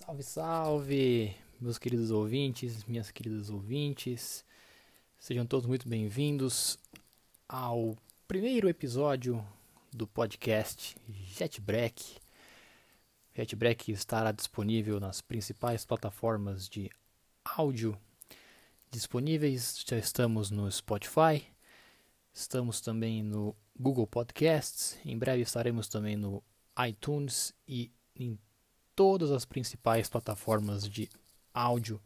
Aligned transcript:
Salve, 0.00 0.22
salve, 0.22 1.36
meus 1.60 1.76
queridos 1.76 2.12
ouvintes, 2.12 2.84
minhas 2.84 3.10
queridas 3.10 3.50
ouvintes. 3.50 4.44
Sejam 5.18 5.44
todos 5.44 5.66
muito 5.66 5.88
bem-vindos 5.88 6.78
ao 7.48 7.98
primeiro 8.28 8.68
episódio 8.68 9.44
do 9.92 10.06
podcast 10.06 10.96
JetBreak. 11.08 12.16
JetBreak 13.34 13.90
estará 13.90 14.30
disponível 14.30 15.00
nas 15.00 15.20
principais 15.20 15.84
plataformas 15.84 16.68
de 16.68 16.88
áudio 17.44 17.98
disponíveis. 18.92 19.82
Já 19.84 19.98
estamos 19.98 20.48
no 20.48 20.70
Spotify, 20.70 21.44
estamos 22.32 22.80
também 22.80 23.20
no 23.20 23.52
Google 23.76 24.06
Podcasts. 24.06 24.96
Em 25.04 25.18
breve 25.18 25.42
estaremos 25.42 25.88
também 25.88 26.16
no 26.16 26.40
iTunes 26.86 27.52
e 27.66 27.90
todas 28.98 29.30
as 29.30 29.44
principais 29.44 30.08
plataformas 30.08 30.82
de 30.82 31.08
áudio 31.54 32.02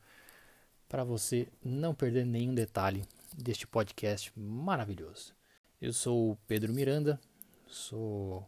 para 0.86 1.02
você 1.02 1.48
não 1.64 1.94
perder 1.94 2.26
nenhum 2.26 2.54
detalhe 2.54 3.02
deste 3.34 3.66
podcast 3.66 4.30
maravilhoso. 4.38 5.34
Eu 5.80 5.94
sou 5.94 6.32
o 6.32 6.36
Pedro 6.46 6.70
Miranda, 6.70 7.18
sou 7.66 8.46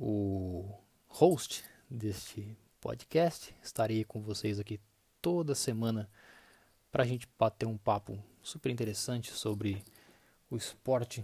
o 0.00 0.66
host 1.08 1.62
deste 1.90 2.56
podcast. 2.80 3.54
Estarei 3.62 4.02
com 4.02 4.22
vocês 4.22 4.58
aqui 4.58 4.80
toda 5.20 5.54
semana 5.54 6.08
para 6.90 7.02
a 7.02 7.06
gente 7.06 7.28
bater 7.38 7.66
um 7.66 7.76
papo 7.76 8.18
super 8.42 8.70
interessante 8.70 9.30
sobre 9.30 9.84
o 10.48 10.56
esporte 10.56 11.22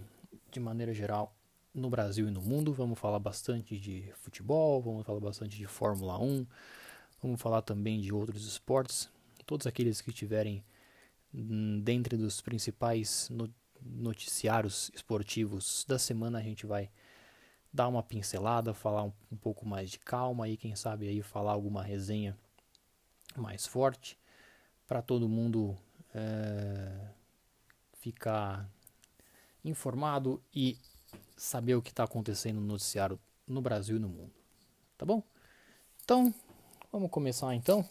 de 0.51 0.59
maneira 0.59 0.93
geral 0.93 1.35
no 1.73 1.89
Brasil 1.89 2.27
e 2.27 2.31
no 2.31 2.41
mundo. 2.41 2.73
Vamos 2.73 2.99
falar 2.99 3.19
bastante 3.19 3.79
de 3.79 4.11
futebol, 4.15 4.81
vamos 4.81 5.05
falar 5.05 5.19
bastante 5.19 5.57
de 5.57 5.65
Fórmula 5.65 6.19
1, 6.19 6.45
vamos 7.21 7.41
falar 7.41 7.61
também 7.61 7.99
de 7.99 8.13
outros 8.13 8.45
esportes. 8.45 9.09
Todos 9.45 9.67
aqueles 9.67 10.01
que 10.01 10.09
estiverem 10.09 10.63
hum, 11.33 11.79
dentre 11.81 12.17
dos 12.17 12.41
principais 12.41 13.29
noticiários 13.81 14.91
esportivos 14.93 15.85
da 15.87 15.97
semana, 15.97 16.39
a 16.39 16.41
gente 16.41 16.65
vai 16.65 16.89
dar 17.71 17.87
uma 17.87 18.03
pincelada, 18.03 18.73
falar 18.73 19.03
um, 19.03 19.13
um 19.31 19.37
pouco 19.37 19.65
mais 19.65 19.91
de 19.91 19.99
calma 19.99 20.49
e 20.49 20.57
quem 20.57 20.75
sabe 20.75 21.07
aí 21.07 21.21
falar 21.21 21.53
alguma 21.53 21.83
resenha 21.83 22.37
mais 23.35 23.65
forte 23.65 24.17
para 24.87 25.01
todo 25.01 25.29
mundo 25.29 25.77
é, 26.13 27.09
ficar 27.93 28.67
informado 29.63 30.41
e 30.53 30.79
saber 31.39 31.75
o 31.75 31.81
que 31.81 31.89
está 31.89 32.03
acontecendo 32.03 32.59
no 32.59 32.67
noticiário 32.67 33.17
no 33.47 33.61
Brasil 33.61 33.95
e 33.95 33.99
no 33.99 34.09
mundo. 34.09 34.33
Tá 34.97 35.05
bom? 35.05 35.23
Então, 36.03 36.33
vamos 36.91 37.09
começar 37.09 37.55
então. 37.55 37.87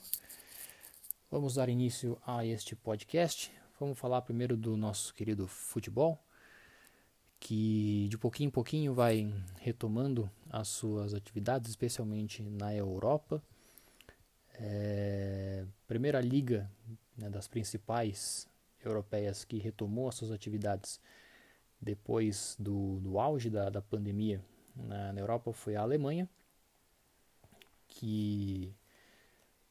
Vamos 1.31 1.55
dar 1.55 1.69
início 1.69 2.21
a 2.27 2.45
este 2.45 2.77
podcast. 2.77 3.51
Vamos 3.81 3.99
falar 3.99 4.21
primeiro 4.23 4.57
do 4.57 4.77
nosso 4.77 5.15
querido 5.15 5.47
futebol, 5.47 6.19
que 7.41 8.07
de 8.11 8.19
pouquinho 8.19 8.49
em 8.49 8.51
pouquinho 8.51 8.95
vai 8.95 9.33
retomando 9.57 10.31
as 10.51 10.69
suas 10.69 11.15
atividades, 11.15 11.71
especialmente 11.71 12.43
na 12.43 12.75
Europa. 12.75 13.43
É, 14.55 15.65
primeira 15.87 16.21
liga 16.21 16.71
né, 17.17 17.31
das 17.31 17.49
principais 17.49 18.47
europeias 18.85 19.45
que 19.45 19.59
retomou 19.59 20.09
as 20.09 20.17
suas 20.17 20.33
atividades 20.33 21.01
depois 21.81 22.57
do, 22.59 23.01
do 23.01 23.19
auge 23.19 23.51
da, 23.51 23.71
da 23.71 23.81
pandemia 23.81 24.43
na, 24.75 25.13
na 25.13 25.21
Europa 25.21 25.53
foi 25.53 25.77
a 25.77 25.83
Alemanha, 25.83 26.29
que, 27.87 28.75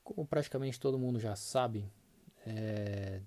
como 0.04 0.26
praticamente 0.26 0.80
todo 0.80 1.00
mundo 1.00 1.20
já 1.20 1.36
sabe, 1.36 1.90
é, 2.46 3.22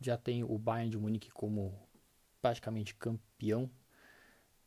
já 0.00 0.16
tem 0.16 0.42
o 0.44 0.58
Bayern 0.58 0.90
de 0.90 0.98
Munique 0.98 1.30
como 1.30 1.78
praticamente 2.40 2.94
campeão 2.94 3.70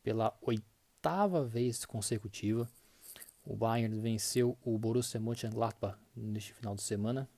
pela 0.02 0.36
oitava 0.40 1.44
vez 1.44 1.84
consecutiva. 1.84 2.68
O 3.44 3.56
Bayern 3.56 3.98
venceu 4.00 4.56
o 4.62 4.78
Borussia 4.78 5.18
Mönchengladbach 5.18 5.98
neste 6.14 6.52
final 6.52 6.74
de 6.74 6.82
semana 6.82 7.28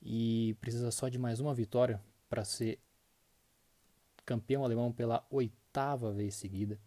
e 0.00 0.56
precisa 0.60 0.90
só 0.90 1.08
de 1.08 1.18
mais 1.18 1.40
uma 1.40 1.54
vitória 1.54 2.00
para 2.28 2.44
ser 2.44 2.78
campeão 4.26 4.64
alemão 4.64 4.92
pela 4.92 5.24
oitava 5.30 6.12
vez 6.12 6.34
seguida. 6.34 6.78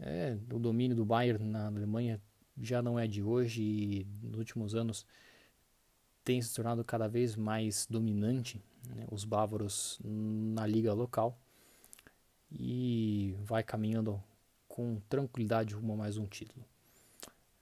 É, 0.00 0.38
o 0.52 0.58
domínio 0.58 0.96
do 0.96 1.04
Bayern 1.04 1.44
na 1.44 1.66
Alemanha 1.66 2.20
já 2.60 2.80
não 2.80 2.98
é 2.98 3.06
de 3.06 3.22
hoje 3.22 3.62
e 3.62 4.06
nos 4.22 4.38
últimos 4.38 4.74
anos 4.74 5.04
tem 6.24 6.40
se 6.40 6.54
tornado 6.54 6.82
cada 6.82 7.06
vez 7.08 7.36
mais 7.36 7.86
dominante 7.90 8.62
né, 8.88 9.04
os 9.10 9.24
bávaros 9.24 10.00
na 10.02 10.66
liga 10.66 10.92
local 10.94 11.38
e 12.50 13.36
vai 13.42 13.62
caminhando 13.62 14.22
com 14.68 15.00
tranquilidade 15.08 15.74
rumo 15.74 15.92
a 15.92 15.96
mais 15.96 16.16
um 16.16 16.26
título. 16.26 16.64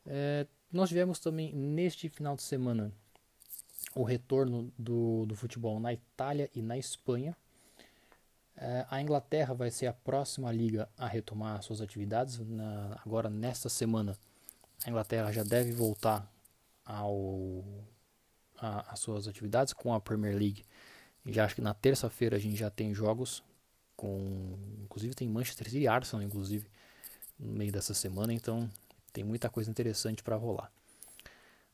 É, 0.07 0.47
nós 0.73 0.89
tivemos 0.89 1.19
também 1.19 1.53
neste 1.53 2.09
final 2.09 2.37
de 2.37 2.43
semana 2.43 2.93
o 3.95 4.03
retorno 4.03 4.73
do, 4.79 5.27
do 5.27 5.35
futebol 5.35 5.79
na 5.79 5.93
Itália 5.93 6.51
e 6.55 6.63
na 6.63 6.79
Espanha. 6.79 7.37
É, 8.65 8.87
a 8.89 9.03
Inglaterra 9.03 9.53
vai 9.53 9.73
ser 9.73 9.89
a 9.89 9.93
próxima 9.93 10.53
liga 10.53 10.89
a 10.97 11.09
retomar 11.09 11.61
suas 11.65 11.81
atividades. 11.81 12.39
Na, 12.39 12.97
agora, 13.05 13.28
nesta 13.28 13.69
semana, 13.69 14.17
a 14.84 14.89
Inglaterra 14.89 15.33
já 15.33 15.43
deve 15.43 15.73
voltar 15.73 16.33
ao, 16.84 17.65
as 18.56 19.00
suas 19.00 19.27
atividades 19.27 19.73
com 19.73 19.93
a 19.93 20.00
Premier 20.00 20.37
League. 20.37 20.65
Já 21.27 21.45
acho 21.45 21.56
que 21.56 21.61
na 21.61 21.75
terça-feira 21.75 22.37
a 22.37 22.39
gente 22.39 22.55
já 22.55 22.71
tem 22.71 22.95
jogos 22.95 23.43
com, 23.97 24.56
inclusive 24.84 25.12
tem 25.12 25.29
Manchester 25.29 25.69
City 25.69 25.83
e 25.83 25.89
Arsenal, 25.89 26.25
inclusive 26.25 26.71
no 27.37 27.53
meio 27.53 27.73
dessa 27.73 27.94
semana. 27.94 28.33
Então, 28.33 28.71
tem 29.12 29.25
muita 29.25 29.50
coisa 29.50 29.69
interessante 29.69 30.23
para 30.23 30.37
rolar. 30.37 30.71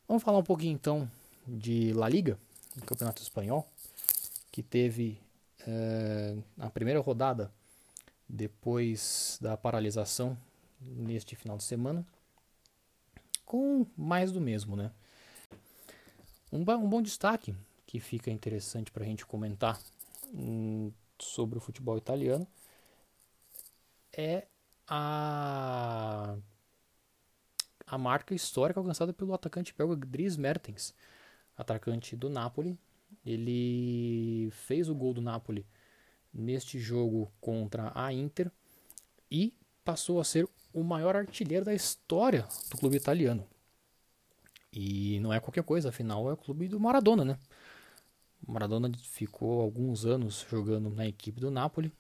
Vamos 0.07 0.23
falar 0.23 0.39
um 0.39 0.43
pouquinho 0.43 0.73
então 0.73 1.11
de 1.47 1.93
La 1.93 2.09
Liga, 2.09 2.39
do 2.75 2.87
Campeonato 2.87 3.21
Espanhol, 3.21 3.69
que 4.51 4.63
teve 4.63 5.21
é, 5.67 6.37
a 6.59 6.71
primeira 6.71 7.01
rodada 7.01 7.53
depois 8.29 9.39
da 9.41 9.57
paralisação 9.57 10.37
neste 10.81 11.35
final 11.35 11.57
de 11.57 11.65
semana, 11.65 12.07
com 13.45 13.87
mais 13.97 14.31
do 14.31 14.41
mesmo, 14.41 14.77
né? 14.77 14.93
Um, 16.53 16.61
um 16.61 16.89
bom 16.89 17.03
destaque 17.03 17.55
que 17.87 17.99
fica 17.99 18.31
interessante 18.31 18.91
para 18.91 19.03
a 19.03 19.07
gente 19.07 19.25
comentar 19.25 19.81
hum, 20.27 20.93
sobre 21.19 21.59
o 21.59 21.61
futebol 21.61 21.97
italiano 21.97 22.47
é 24.13 24.47
a, 24.87 26.37
a 27.87 27.99
marca 27.99 28.35
histórica 28.35 28.81
alcançada 28.81 29.13
pelo 29.13 29.33
atacante 29.33 29.75
belga 29.77 29.97
Dries 30.07 30.37
Mertens, 30.37 30.95
atacante 31.57 32.17
do 32.17 32.29
Napoli. 32.29 32.79
Ele 33.25 34.51
fez 34.53 34.89
o 34.89 34.95
gol 34.95 35.13
do 35.13 35.21
Napoli 35.21 35.67
neste 36.33 36.79
jogo 36.79 37.31
contra 37.41 37.93
a 37.95 38.13
Inter 38.13 38.51
e 39.31 39.55
passou 39.85 40.21
a 40.21 40.25
ser 40.25 40.49
o 40.73 40.83
maior 40.83 41.17
artilheiro 41.17 41.65
da 41.65 41.75
história 41.75 42.47
do 42.71 42.77
clube 42.77 42.97
italiano. 42.97 43.47
E 44.73 45.19
não 45.21 45.33
é 45.33 45.41
qualquer 45.41 45.65
coisa, 45.65 45.89
afinal 45.89 46.29
é 46.29 46.33
o 46.33 46.37
clube 46.37 46.69
do 46.69 46.79
Maradona, 46.79 47.25
né? 47.25 47.39
O 48.47 48.53
Maradona 48.53 48.91
ficou 49.03 49.61
alguns 49.61 50.05
anos 50.05 50.47
jogando 50.49 50.91
na 50.91 51.07
equipe 51.07 51.41
do 51.41 51.51
Napoli. 51.51 51.93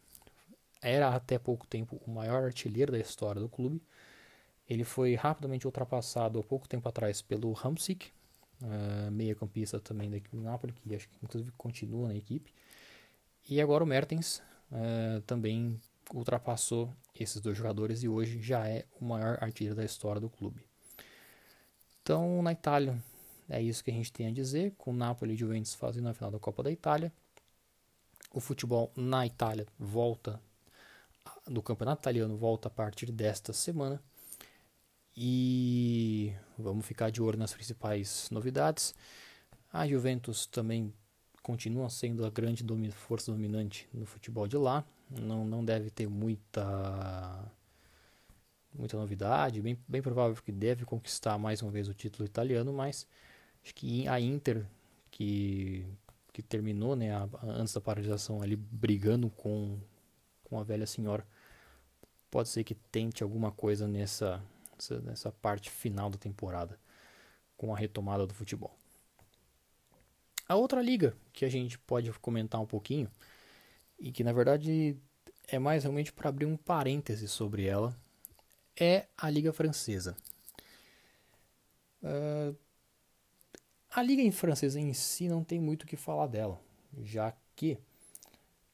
Era 0.80 1.08
até 1.08 1.38
pouco 1.38 1.66
tempo 1.66 2.00
o 2.06 2.10
maior 2.10 2.44
artilheiro 2.44 2.92
da 2.92 2.98
história 2.98 3.40
do 3.40 3.48
clube. 3.48 3.82
Ele 4.68 4.84
foi 4.84 5.14
rapidamente 5.14 5.66
ultrapassado 5.66 6.38
há 6.38 6.42
pouco 6.42 6.68
tempo 6.68 6.88
atrás 6.88 7.22
pelo 7.22 7.56
Hamsik, 7.62 8.12
uh, 8.62 9.10
meia-campista 9.10 9.80
também 9.80 10.10
da 10.10 10.16
equipe 10.16 10.36
do 10.36 10.42
Napoli, 10.42 10.72
que 10.72 10.94
acho 10.94 11.08
que 11.08 11.18
inclusive 11.22 11.52
continua 11.56 12.08
na 12.08 12.16
equipe. 12.16 12.52
E 13.48 13.60
agora 13.60 13.82
o 13.82 13.86
Mertens 13.86 14.42
uh, 14.70 15.20
também 15.22 15.80
ultrapassou 16.12 16.92
esses 17.18 17.40
dois 17.40 17.56
jogadores 17.56 18.02
e 18.02 18.08
hoje 18.08 18.40
já 18.40 18.66
é 18.66 18.84
o 19.00 19.04
maior 19.04 19.38
artilheiro 19.40 19.76
da 19.76 19.84
história 19.84 20.20
do 20.20 20.28
clube. 20.28 20.62
Então, 22.02 22.42
na 22.42 22.52
Itália, 22.52 23.02
é 23.48 23.60
isso 23.60 23.84
que 23.84 23.90
a 23.90 23.94
gente 23.94 24.12
tem 24.12 24.26
a 24.26 24.32
dizer, 24.32 24.74
com 24.78 24.90
o 24.90 24.94
Napoli 24.94 25.34
e 25.34 25.36
Juventus 25.36 25.74
fazendo 25.74 26.08
a 26.08 26.14
final 26.14 26.30
da 26.30 26.38
Copa 26.38 26.62
da 26.62 26.70
Itália. 26.70 27.12
O 28.32 28.40
futebol 28.40 28.92
na 28.96 29.26
Itália 29.26 29.66
volta, 29.78 30.40
do 31.46 31.62
campeonato 31.62 32.00
italiano 32.02 32.36
volta 32.36 32.68
a 32.68 32.70
partir 32.70 33.10
desta 33.10 33.52
semana. 33.52 34.02
E 35.20 36.32
vamos 36.56 36.86
ficar 36.86 37.10
de 37.10 37.20
olho 37.20 37.36
nas 37.36 37.52
principais 37.52 38.28
novidades. 38.30 38.94
A 39.72 39.84
Juventus 39.84 40.46
também 40.46 40.94
continua 41.42 41.90
sendo 41.90 42.24
a 42.24 42.30
grande 42.30 42.64
força 42.92 43.32
dominante 43.32 43.88
no 43.92 44.06
futebol 44.06 44.46
de 44.46 44.56
lá. 44.56 44.84
Não, 45.10 45.44
não 45.44 45.64
deve 45.64 45.90
ter 45.90 46.08
muita 46.08 47.50
muita 48.72 48.96
novidade, 48.96 49.60
bem, 49.60 49.76
bem 49.88 50.00
provável 50.00 50.40
que 50.40 50.52
deve 50.52 50.84
conquistar 50.84 51.36
mais 51.36 51.62
uma 51.62 51.70
vez 51.72 51.88
o 51.88 51.94
título 51.94 52.24
italiano, 52.24 52.72
mas 52.72 53.04
acho 53.64 53.74
que 53.74 54.06
a 54.06 54.20
Inter, 54.20 54.64
que, 55.10 55.84
que 56.32 56.42
terminou 56.42 56.94
né, 56.94 57.12
a, 57.12 57.28
antes 57.42 57.74
da 57.74 57.80
paralisação 57.80 58.40
ali 58.40 58.54
brigando 58.54 59.30
com, 59.30 59.80
com 60.44 60.60
a 60.60 60.62
velha 60.62 60.86
senhora, 60.86 61.26
pode 62.30 62.50
ser 62.50 62.62
que 62.62 62.76
tente 62.76 63.24
alguma 63.24 63.50
coisa 63.50 63.88
nessa, 63.88 64.40
nessa 65.02 65.30
parte 65.30 65.70
final 65.70 66.10
da 66.10 66.18
temporada, 66.18 66.78
com 67.56 67.74
a 67.74 67.78
retomada 67.78 68.26
do 68.26 68.34
futebol. 68.34 68.76
A 70.48 70.54
outra 70.54 70.80
liga 70.80 71.14
que 71.32 71.44
a 71.44 71.48
gente 71.48 71.78
pode 71.78 72.10
comentar 72.14 72.60
um 72.60 72.66
pouquinho, 72.66 73.10
e 73.98 74.10
que 74.10 74.24
na 74.24 74.32
verdade 74.32 74.96
é 75.46 75.58
mais 75.58 75.82
realmente 75.82 76.12
para 76.12 76.28
abrir 76.28 76.46
um 76.46 76.56
parêntese 76.56 77.28
sobre 77.28 77.66
ela, 77.66 77.94
é 78.78 79.06
a 79.16 79.28
Liga 79.28 79.52
Francesa. 79.52 80.16
Uh, 82.02 82.56
a 83.90 84.02
Liga 84.02 84.30
Francesa 84.30 84.78
em 84.78 84.92
si 84.92 85.28
não 85.28 85.42
tem 85.42 85.58
muito 85.58 85.82
o 85.82 85.86
que 85.86 85.96
falar 85.96 86.26
dela, 86.28 86.60
já 87.02 87.34
que 87.56 87.78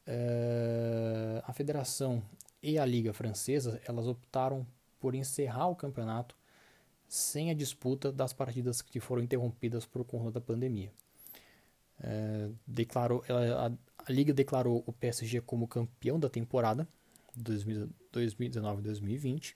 uh, 0.06 1.42
a 1.44 1.52
Federação 1.52 2.22
e 2.62 2.78
a 2.78 2.84
Liga 2.84 3.12
Francesa 3.12 3.80
elas 3.86 4.06
optaram 4.06 4.66
por 5.04 5.14
encerrar 5.14 5.68
o 5.68 5.76
campeonato 5.76 6.34
sem 7.06 7.50
a 7.50 7.54
disputa 7.54 8.10
das 8.10 8.32
partidas 8.32 8.80
que 8.80 8.98
foram 8.98 9.22
interrompidas 9.22 9.84
por 9.84 10.02
conta 10.02 10.30
da 10.30 10.40
pandemia. 10.40 10.90
Uh, 12.00 12.56
declarou, 12.66 13.22
a, 13.28 13.70
a 13.98 14.10
Liga 14.10 14.32
declarou 14.32 14.82
o 14.86 14.92
PSG 14.94 15.42
como 15.42 15.68
campeão 15.68 16.18
da 16.18 16.30
temporada 16.30 16.88
2019-2020 17.38 19.54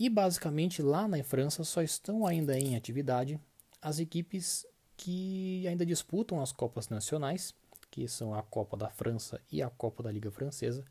e 0.00 0.08
basicamente 0.08 0.80
lá 0.80 1.06
na 1.06 1.22
França 1.22 1.62
só 1.62 1.82
estão 1.82 2.26
ainda 2.26 2.58
em 2.58 2.74
atividade 2.74 3.38
as 3.82 3.98
equipes 3.98 4.66
que 4.96 5.68
ainda 5.68 5.84
disputam 5.84 6.40
as 6.40 6.52
Copas 6.52 6.88
Nacionais, 6.88 7.54
que 7.90 8.08
são 8.08 8.34
a 8.34 8.42
Copa 8.42 8.78
da 8.78 8.88
França 8.88 9.38
e 9.52 9.60
a 9.60 9.68
Copa 9.68 10.02
da 10.02 10.10
Liga 10.10 10.30
Francesa, 10.30 10.82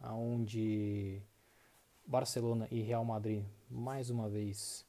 onde 0.00 1.20
Barcelona 2.06 2.66
e 2.70 2.80
Real 2.80 3.04
Madrid 3.04 3.44
mais 3.70 4.10
uma 4.10 4.28
vez 4.28 4.84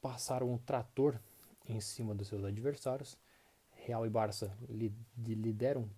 passaram 0.00 0.52
um 0.52 0.58
trator 0.58 1.18
em 1.66 1.80
cima 1.80 2.14
dos 2.14 2.28
seus 2.28 2.44
adversários. 2.44 3.16
Real 3.70 4.04
e 4.06 4.10
Barça 4.10 4.56
lideram 4.68 5.88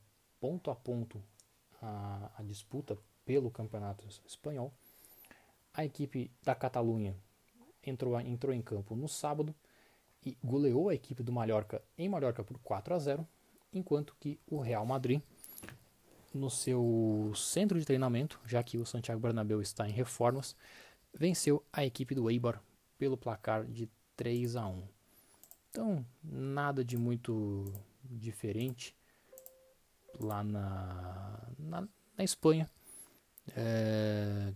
ponto 0.41 0.71
a 0.71 0.75
ponto 0.75 1.23
a, 1.81 2.31
a 2.39 2.43
disputa 2.43 2.97
pelo 3.25 3.51
campeonato 3.51 4.07
espanhol. 4.27 4.73
A 5.75 5.85
equipe 5.85 6.31
da 6.43 6.55
Catalunha 6.55 7.17
entrou, 7.83 8.19
entrou 8.21 8.55
em 8.55 8.63
campo 8.63 8.95
no 8.95 9.09
sábado 9.09 9.55
e 10.25 10.37
goleou 10.43 10.89
a 10.89 10.95
equipe 10.95 11.23
do 11.23 11.33
Mallorca 11.33 11.83
em 11.97 12.09
Mallorca 12.09 12.43
por 12.43 12.59
4 12.59 12.95
a 12.95 12.99
0, 12.99 13.29
enquanto 13.73 14.17
que 14.19 14.41
o 14.47 14.59
Real 14.59 14.87
Madrid, 14.87 15.21
no 16.37 16.51
seu 16.51 17.33
centro 17.35 17.79
de 17.79 17.85
treinamento, 17.85 18.41
já 18.47 18.63
que 18.63 18.79
o 18.79 18.87
Santiago 18.87 19.21
Bernabéu 19.21 19.61
está 19.61 19.89
em 19.89 19.93
reformas, 19.93 20.55
venceu 21.13 21.65
a 21.73 21.85
equipe 21.85 22.15
do 22.15 22.31
Eibar 22.31 22.63
pelo 22.99 23.17
placar 23.17 23.65
de 23.65 23.89
3 24.17 24.57
a 24.57 24.67
1. 24.67 24.83
Então, 25.71 26.07
nada 26.23 26.85
de 26.85 26.97
muito 26.97 27.65
diferente 28.05 28.97
lá 30.19 30.43
na, 30.43 31.43
na, 31.59 31.89
na 32.17 32.25
Espanha. 32.25 32.71
É, 33.55 34.53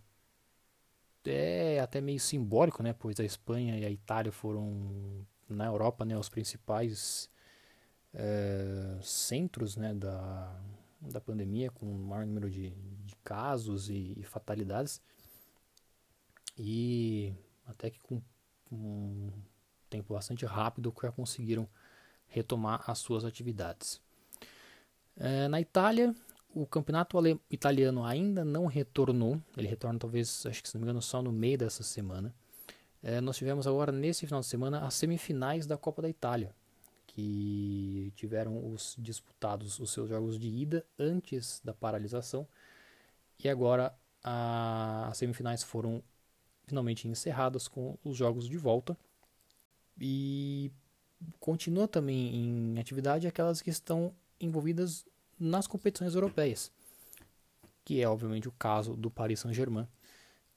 é 1.24 1.80
até 1.80 2.00
meio 2.00 2.18
simbólico, 2.18 2.82
né? 2.82 2.92
Pois 2.92 3.20
a 3.20 3.24
Espanha 3.24 3.78
e 3.78 3.84
a 3.84 3.90
Itália 3.90 4.32
foram 4.32 5.26
na 5.48 5.66
Europa, 5.66 6.04
né, 6.04 6.16
os 6.16 6.28
principais 6.28 7.28
é, 8.14 8.98
centros, 9.02 9.76
né, 9.76 9.92
da, 9.92 10.56
da 11.00 11.20
pandemia, 11.20 11.70
com 11.70 11.86
o 11.86 11.98
maior 11.98 12.26
número 12.26 12.50
de, 12.50 12.70
de 12.70 13.16
casos 13.24 13.88
e, 13.88 14.14
e, 14.16 14.22
fatalidades. 14.22 15.00
E 16.58 17.32
até 17.66 17.90
que 17.90 18.00
com 18.00 18.22
um 18.70 19.30
tempo 19.88 20.14
bastante 20.14 20.44
rápido 20.44 20.94
já 21.02 21.10
conseguiram 21.10 21.68
retomar 22.26 22.88
as 22.88 22.98
suas 22.98 23.24
atividades. 23.24 24.00
É, 25.16 25.48
na 25.48 25.60
Itália, 25.60 26.14
o 26.54 26.66
campeonato 26.66 27.18
italiano 27.50 28.04
ainda 28.04 28.44
não 28.44 28.66
retornou. 28.66 29.40
Ele 29.56 29.68
retorna 29.68 29.98
talvez, 29.98 30.44
acho 30.46 30.62
que 30.62 30.68
se 30.68 30.74
não 30.74 30.80
me 30.80 30.84
engano, 30.84 31.02
só 31.02 31.22
no 31.22 31.32
meio 31.32 31.58
dessa 31.58 31.82
semana. 31.82 32.34
É, 33.02 33.20
nós 33.20 33.36
tivemos 33.36 33.66
agora 33.66 33.90
nesse 33.90 34.26
final 34.26 34.40
de 34.40 34.46
semana 34.46 34.86
as 34.86 34.94
semifinais 34.94 35.66
da 35.66 35.76
Copa 35.76 36.02
da 36.02 36.08
Itália, 36.08 36.54
que 37.12 38.12
tiveram 38.14 38.72
os 38.72 38.94
disputados 38.96 39.80
os 39.80 39.90
seus 39.90 40.08
jogos 40.08 40.38
de 40.38 40.48
ida 40.48 40.86
antes 40.96 41.60
da 41.64 41.74
paralisação. 41.74 42.46
E 43.42 43.48
agora 43.48 43.92
a, 44.22 45.08
as 45.08 45.18
semifinais 45.18 45.62
foram 45.64 46.02
finalmente 46.66 47.08
encerradas 47.08 47.66
com 47.66 47.98
os 48.04 48.16
jogos 48.16 48.48
de 48.48 48.56
volta. 48.56 48.96
E 50.00 50.70
continua 51.40 51.88
também 51.88 52.34
em 52.34 52.78
atividade 52.78 53.26
aquelas 53.26 53.60
que 53.60 53.70
estão 53.70 54.14
envolvidas 54.40 55.04
nas 55.38 55.66
competições 55.66 56.14
europeias, 56.14 56.70
que 57.84 58.00
é 58.00 58.08
obviamente 58.08 58.46
o 58.46 58.52
caso 58.52 58.94
do 58.94 59.10
Paris 59.10 59.40
Saint-Germain, 59.40 59.88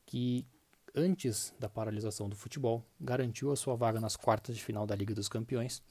que 0.05 0.45
antes 0.93 1.53
da 1.59 1.67
paralisação 1.67 2.29
do 2.29 2.35
futebol 2.35 2.85
garantiu 3.01 3.51
a 3.51 3.55
sua 3.55 3.75
vaga 3.75 3.99
nas 3.99 4.15
quartas 4.15 4.55
de 4.55 4.63
final 4.63 4.85
da 4.85 4.95
Liga 4.95 5.15
dos 5.15 5.27
Campeões 5.27 5.81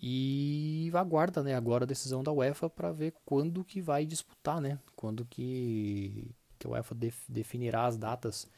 e 0.00 0.90
aguarda, 0.94 1.42
né, 1.42 1.54
agora 1.54 1.84
a 1.84 1.86
decisão 1.86 2.22
da 2.22 2.32
UEFA 2.32 2.68
para 2.68 2.92
ver 2.92 3.14
quando 3.24 3.64
que 3.64 3.80
vai 3.80 4.06
disputar, 4.06 4.60
né, 4.60 4.78
quando 4.96 5.24
que, 5.24 6.30
que 6.58 6.66
a 6.66 6.70
UEFA 6.70 6.94
def, 6.94 7.18
definirá 7.28 7.86
as 7.86 7.96
datas 7.96 8.48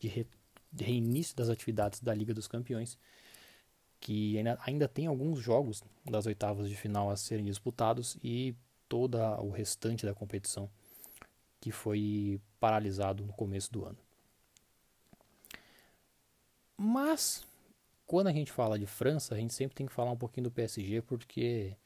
de, 0.00 0.08
re, 0.08 0.26
de 0.72 0.84
reinício 0.84 1.36
das 1.36 1.48
atividades 1.48 2.00
da 2.00 2.14
Liga 2.14 2.34
dos 2.34 2.48
Campeões 2.48 2.98
que 4.00 4.36
ainda, 4.38 4.58
ainda 4.62 4.88
tem 4.88 5.06
alguns 5.06 5.40
jogos 5.40 5.82
das 6.04 6.26
oitavas 6.26 6.68
de 6.68 6.76
final 6.76 7.10
a 7.10 7.16
serem 7.16 7.44
disputados 7.44 8.16
e 8.22 8.54
todo 8.88 9.18
o 9.18 9.50
restante 9.50 10.06
da 10.06 10.14
competição 10.14 10.70
que 11.60 11.70
foi 11.72 12.40
paralisado 12.60 13.24
no 13.26 13.32
começo 13.32 13.72
do 13.72 13.84
ano. 13.84 13.98
Mas 16.76 17.44
quando 18.08 18.28
a 18.28 18.32
gente 18.32 18.50
fala 18.50 18.78
de 18.78 18.86
França, 18.86 19.34
a 19.34 19.38
gente 19.38 19.52
sempre 19.52 19.76
tem 19.76 19.86
que 19.86 19.92
falar 19.92 20.10
um 20.10 20.16
pouquinho 20.16 20.44
do 20.44 20.50
PSG 20.50 21.02
porque 21.02 21.76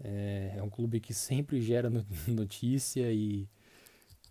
é, 0.00 0.54
é 0.56 0.62
um 0.62 0.70
clube 0.70 1.00
que 1.00 1.12
sempre 1.12 1.60
gera 1.60 1.90
notícia 2.28 3.12
e 3.12 3.48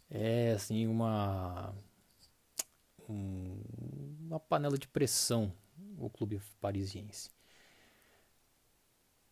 é 0.09 0.53
assim 0.53 0.87
uma 0.87 1.75
uma 3.05 4.39
panela 4.39 4.77
de 4.77 4.87
pressão 4.87 5.51
o 5.97 6.09
clube 6.09 6.41
parisiense. 6.61 7.29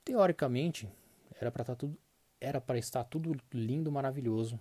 Teoricamente, 0.03 0.89
era 1.39 1.49
para 1.49 1.61
estar 1.61 1.75
tá 1.75 1.79
tudo 1.79 1.97
era 2.39 2.59
para 2.59 2.77
estar 2.77 3.03
tudo 3.05 3.33
lindo, 3.53 3.89
maravilhoso 3.91 4.59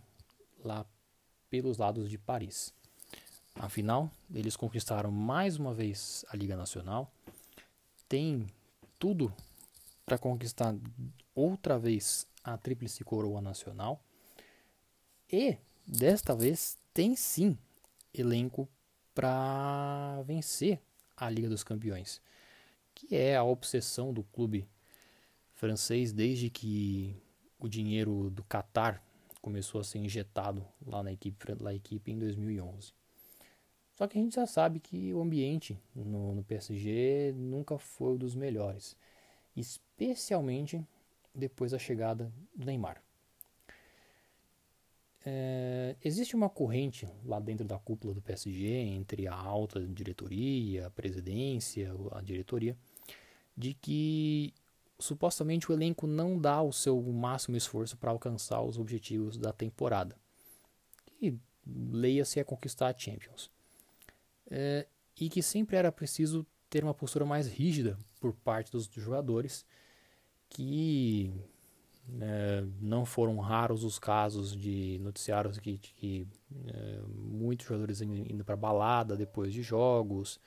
lá 0.63 0.87
pelos 1.49 1.77
lados 1.77 2.09
de 2.09 2.19
Paris. 2.19 2.73
Afinal, 3.63 4.11
eles 4.33 4.57
conquistaram 4.57 5.11
mais 5.11 5.59
uma 5.59 5.75
vez 5.75 6.25
a 6.31 6.35
Liga 6.35 6.57
Nacional, 6.57 7.13
tem 8.09 8.47
tudo 8.99 9.31
para 10.07 10.17
conquistar 10.17 10.75
outra 11.35 11.79
vez 11.79 12.27
a 12.43 12.57
Tríplice 12.57 13.05
Coroa 13.05 13.43
Nacional 13.43 14.03
e 15.31 15.59
desta 15.87 16.35
vez 16.35 16.79
tem 16.95 17.15
sim 17.15 17.59
elenco 18.15 18.67
para 19.15 20.23
vencer 20.27 20.81
a 21.15 21.29
Liga 21.29 21.51
dos 21.51 21.63
Campeões, 21.63 22.19
que 22.95 23.15
é 23.15 23.37
a 23.37 23.45
obsessão 23.45 24.11
do 24.11 24.23
clube 24.23 24.67
francês 25.53 26.15
desde 26.15 26.49
que 26.49 27.15
o 27.59 27.69
dinheiro 27.69 28.31
do 28.31 28.43
Qatar 28.43 29.03
começou 29.43 29.83
a 29.83 29.85
ser 29.85 29.99
injetado 29.99 30.67
lá 30.87 31.03
na 31.03 31.13
equipe, 31.13 31.63
na 31.63 31.75
equipe 31.75 32.11
em 32.11 32.19
2011. 32.19 32.99
Só 34.01 34.09
que 34.09 34.17
a 34.17 34.23
gente 34.23 34.37
já 34.37 34.47
sabe 34.47 34.81
que 34.81 35.13
o 35.13 35.21
ambiente 35.21 35.79
no, 35.95 36.35
no 36.35 36.43
PSG 36.43 37.35
nunca 37.37 37.77
foi 37.77 38.15
um 38.15 38.17
dos 38.17 38.35
melhores, 38.35 38.97
especialmente 39.55 40.83
depois 41.35 41.73
da 41.73 41.79
chegada 41.79 42.33
do 42.57 42.65
Neymar. 42.65 43.03
É, 45.23 45.97
existe 46.03 46.35
uma 46.35 46.49
corrente 46.49 47.07
lá 47.27 47.39
dentro 47.39 47.67
da 47.67 47.79
cúpula 47.79 48.15
do 48.15 48.23
PSG, 48.23 48.69
entre 48.69 49.29
a 49.29 49.35
alta 49.35 49.87
diretoria, 49.87 50.87
a 50.87 50.91
presidência, 50.91 51.93
a 52.13 52.23
diretoria, 52.23 52.75
de 53.55 53.75
que 53.75 54.55
supostamente 54.99 55.71
o 55.71 55.75
elenco 55.75 56.07
não 56.07 56.41
dá 56.41 56.63
o 56.63 56.73
seu 56.73 57.03
máximo 57.03 57.55
esforço 57.55 57.99
para 57.99 58.11
alcançar 58.11 58.63
os 58.63 58.79
objetivos 58.79 59.37
da 59.37 59.53
temporada. 59.53 60.17
E 61.21 61.39
leia-se 61.67 62.41
a 62.41 62.45
conquistar 62.47 62.89
a 62.89 62.97
Champions. 62.97 63.51
É, 64.51 64.87
e 65.19 65.29
que 65.29 65.43
sempre 65.43 65.77
era 65.77 65.93
preciso 65.93 66.47
ter 66.69 66.83
uma 66.83 66.95
postura 66.95 67.25
mais 67.25 67.47
rígida 67.47 67.99
por 68.21 68.33
parte 68.33 68.71
dos 68.73 68.87
jogadores, 68.87 69.65
que 70.49 71.33
é, 72.21 72.65
não 72.81 73.05
foram 73.05 73.39
raros 73.39 73.85
os 73.85 73.99
casos 73.99 74.57
de 74.57 74.99
noticiários 75.01 75.59
que, 75.59 75.79
que 75.79 76.27
é, 76.67 77.01
muitos 77.07 77.67
jogadores 77.67 78.01
indo 78.01 78.45
para 78.45 78.57
balada 78.57 79.17
depois 79.17 79.53
de 79.53 79.63
jogos, 79.63 80.41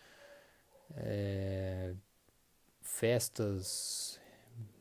é, 0.96 1.96
festas 2.82 4.20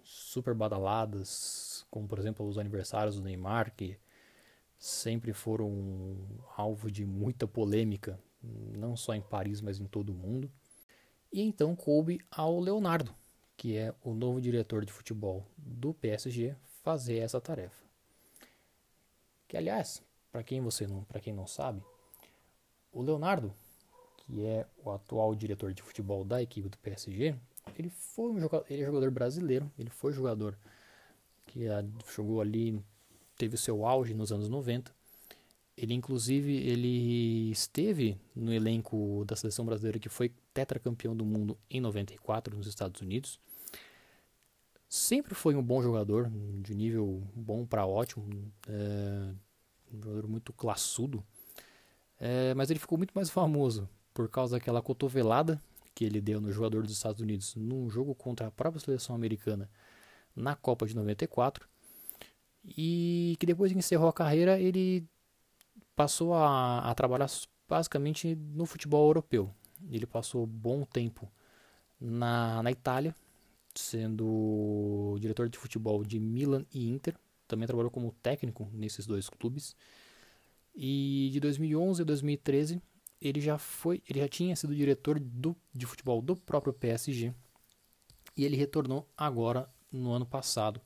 super 0.02 0.54
badaladas, 0.54 1.86
como 1.90 2.08
por 2.08 2.18
exemplo 2.18 2.46
os 2.46 2.58
aniversários 2.58 3.16
do 3.16 3.22
Neymar, 3.22 3.74
que 3.76 3.98
sempre 4.78 5.32
foram 5.32 6.18
alvo 6.56 6.90
de 6.90 7.04
muita 7.04 7.46
polêmica, 7.46 8.18
não 8.42 8.96
só 8.96 9.14
em 9.14 9.20
Paris, 9.20 9.60
mas 9.60 9.78
em 9.78 9.86
todo 9.86 10.10
o 10.10 10.14
mundo. 10.14 10.50
E 11.32 11.40
então 11.40 11.74
coube 11.74 12.20
ao 12.30 12.58
Leonardo, 12.60 13.14
que 13.56 13.76
é 13.76 13.94
o 14.02 14.12
novo 14.14 14.40
diretor 14.40 14.84
de 14.84 14.92
futebol 14.92 15.46
do 15.56 15.94
PSG, 15.94 16.54
fazer 16.82 17.18
essa 17.18 17.40
tarefa. 17.40 17.82
Que 19.48 19.56
aliás, 19.56 20.02
para 20.30 20.42
quem 20.42 20.60
você 20.60 20.86
não, 20.86 21.04
para 21.04 21.20
quem 21.20 21.32
não 21.32 21.46
sabe, 21.46 21.82
o 22.92 23.02
Leonardo, 23.02 23.54
que 24.18 24.44
é 24.44 24.66
o 24.84 24.90
atual 24.90 25.34
diretor 25.34 25.72
de 25.72 25.82
futebol 25.82 26.24
da 26.24 26.42
equipe 26.42 26.68
do 26.68 26.78
PSG, 26.78 27.34
ele 27.78 27.90
foi 27.90 28.30
um 28.30 28.40
jogador, 28.40 28.66
ele 28.68 28.82
é 28.82 28.86
jogador 28.86 29.10
brasileiro, 29.10 29.70
ele 29.78 29.90
foi 29.90 30.12
jogador 30.12 30.58
que 31.46 31.66
jogou 32.14 32.40
ali, 32.40 32.82
teve 33.36 33.54
o 33.54 33.58
seu 33.58 33.86
auge 33.86 34.14
nos 34.14 34.32
anos 34.32 34.48
90. 34.48 34.94
Ele 35.82 35.94
inclusive 35.94 36.52
ele 36.52 37.50
esteve 37.50 38.16
no 38.36 38.52
elenco 38.52 39.24
da 39.26 39.34
seleção 39.34 39.66
brasileira 39.66 39.98
que 39.98 40.08
foi 40.08 40.32
tetracampeão 40.54 41.16
do 41.16 41.24
mundo 41.24 41.58
em 41.68 41.80
94 41.80 42.56
nos 42.56 42.68
Estados 42.68 43.00
Unidos. 43.00 43.40
Sempre 44.88 45.34
foi 45.34 45.56
um 45.56 45.62
bom 45.62 45.82
jogador, 45.82 46.30
de 46.60 46.72
nível 46.72 47.20
bom 47.34 47.66
para 47.66 47.84
ótimo, 47.84 48.28
é, 48.68 49.34
um 49.92 50.00
jogador 50.00 50.28
muito 50.28 50.52
classudo. 50.52 51.24
É, 52.20 52.54
mas 52.54 52.70
ele 52.70 52.78
ficou 52.78 52.96
muito 52.96 53.10
mais 53.12 53.28
famoso 53.28 53.88
por 54.14 54.28
causa 54.28 54.56
daquela 54.56 54.80
cotovelada 54.80 55.60
que 55.96 56.04
ele 56.04 56.20
deu 56.20 56.40
no 56.40 56.52
jogador 56.52 56.82
dos 56.84 56.92
Estados 56.92 57.20
Unidos 57.20 57.56
num 57.56 57.90
jogo 57.90 58.14
contra 58.14 58.46
a 58.46 58.50
própria 58.52 58.80
seleção 58.80 59.16
americana 59.16 59.68
na 60.36 60.54
Copa 60.54 60.86
de 60.86 60.94
94 60.94 61.68
e 62.64 63.36
que 63.40 63.46
depois 63.46 63.72
que 63.72 63.78
encerrou 63.78 64.08
a 64.08 64.12
carreira 64.12 64.60
ele 64.60 65.04
passou 65.94 66.34
a, 66.34 66.90
a 66.90 66.94
trabalhar 66.94 67.30
basicamente 67.68 68.34
no 68.34 68.66
futebol 68.66 69.06
europeu. 69.06 69.50
Ele 69.90 70.06
passou 70.06 70.46
bom 70.46 70.84
tempo 70.84 71.30
na, 72.00 72.62
na 72.62 72.70
Itália, 72.70 73.14
sendo 73.74 75.16
diretor 75.20 75.48
de 75.48 75.58
futebol 75.58 76.04
de 76.04 76.18
Milan 76.18 76.64
e 76.72 76.88
Inter. 76.88 77.16
Também 77.48 77.66
trabalhou 77.66 77.90
como 77.90 78.12
técnico 78.22 78.68
nesses 78.72 79.06
dois 79.06 79.28
clubes. 79.28 79.74
E 80.74 81.30
de 81.32 81.40
2011 81.40 82.02
a 82.02 82.04
2013 82.04 82.80
ele 83.20 83.40
já 83.40 83.56
foi, 83.56 84.02
ele 84.08 84.18
já 84.18 84.28
tinha 84.28 84.56
sido 84.56 84.74
diretor 84.74 85.20
do, 85.20 85.56
de 85.72 85.86
futebol 85.86 86.20
do 86.20 86.34
próprio 86.34 86.72
PSG 86.72 87.32
e 88.36 88.44
ele 88.44 88.56
retornou 88.56 89.08
agora 89.16 89.68
no 89.90 90.10
ano 90.12 90.26
passado 90.26 90.80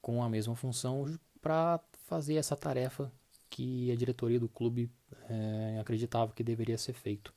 com 0.00 0.22
a 0.22 0.28
mesma 0.28 0.56
função 0.56 1.04
para 1.40 1.80
fazer 2.06 2.34
essa 2.34 2.56
tarefa 2.56 3.12
que 3.48 3.90
a 3.90 3.96
diretoria 3.96 4.40
do 4.40 4.48
clube 4.48 4.90
é, 5.28 5.78
acreditava 5.80 6.32
que 6.32 6.42
deveria 6.42 6.78
ser 6.78 6.92
feito 6.92 7.32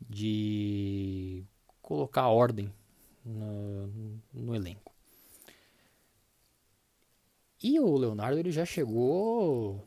de 0.00 1.44
colocar 1.82 2.28
ordem 2.28 2.72
no, 3.24 4.20
no 4.32 4.54
elenco. 4.54 4.92
E 7.62 7.80
o 7.80 7.96
Leonardo 7.96 8.38
ele 8.38 8.50
já 8.50 8.64
chegou 8.64 9.86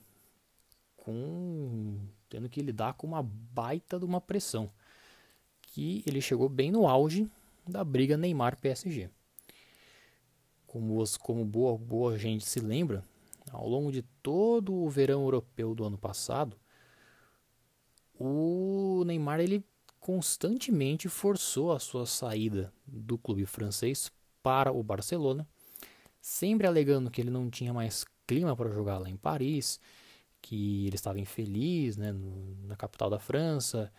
com 0.98 2.00
tendo 2.30 2.48
que 2.48 2.62
lidar 2.62 2.94
com 2.94 3.08
uma 3.08 3.24
baita 3.24 3.98
de 3.98 4.06
uma 4.06 4.22
pressão, 4.22 4.72
que 5.62 6.04
ele 6.06 6.22
chegou 6.22 6.48
bem 6.48 6.72
no 6.72 6.88
auge 6.88 7.30
da 7.68 7.84
briga 7.84 8.16
Neymar-PSG. 8.16 9.10
Como, 10.68 11.04
como 11.20 11.44
boa, 11.44 11.78
boa 11.78 12.18
gente 12.18 12.46
se 12.46 12.60
lembra, 12.60 13.04
ao 13.52 13.68
longo 13.68 13.92
de 13.92 14.02
todo 14.24 14.74
o 14.74 14.90
verão 14.90 15.24
europeu 15.24 15.74
do 15.76 15.84
ano 15.84 15.98
passado, 15.98 16.58
o 18.14 19.04
Neymar 19.06 19.40
ele 19.40 19.64
constantemente 20.00 21.08
forçou 21.10 21.72
a 21.72 21.80
sua 21.80 22.06
saída 22.06 22.74
do 22.86 23.18
clube 23.18 23.46
francês 23.46 24.12
para 24.42 24.72
o 24.72 24.82
Barcelona, 24.82 25.48
sempre 26.22 26.68
alegando 26.68 27.12
que 27.12 27.22
ele 27.22 27.30
não 27.30 27.50
tinha 27.50 27.74
mais 27.74 28.06
clima 28.26 28.56
para 28.56 28.70
jogar 28.70 28.98
lá 28.98 29.10
em 29.10 29.18
Paris, 29.18 29.80
que 30.42 30.88
ele 30.88 30.96
estava 30.96 31.20
infeliz 31.20 31.98
né, 31.98 32.14
na 32.64 32.76
capital 32.76 33.10
da 33.10 33.20
França, 33.20 33.92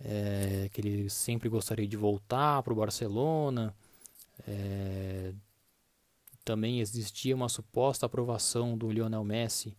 é, 0.00 0.68
que 0.72 0.80
ele 0.80 1.10
sempre 1.10 1.48
gostaria 1.48 1.86
de 1.86 1.96
voltar 1.96 2.62
para 2.62 2.72
o 2.72 2.76
Barcelona. 2.76 3.74
É, 4.46 5.32
também 6.44 6.80
existia 6.80 7.34
uma 7.34 7.48
suposta 7.48 8.06
aprovação 8.06 8.76
do 8.76 8.90
Lionel 8.90 9.24
Messi 9.24 9.76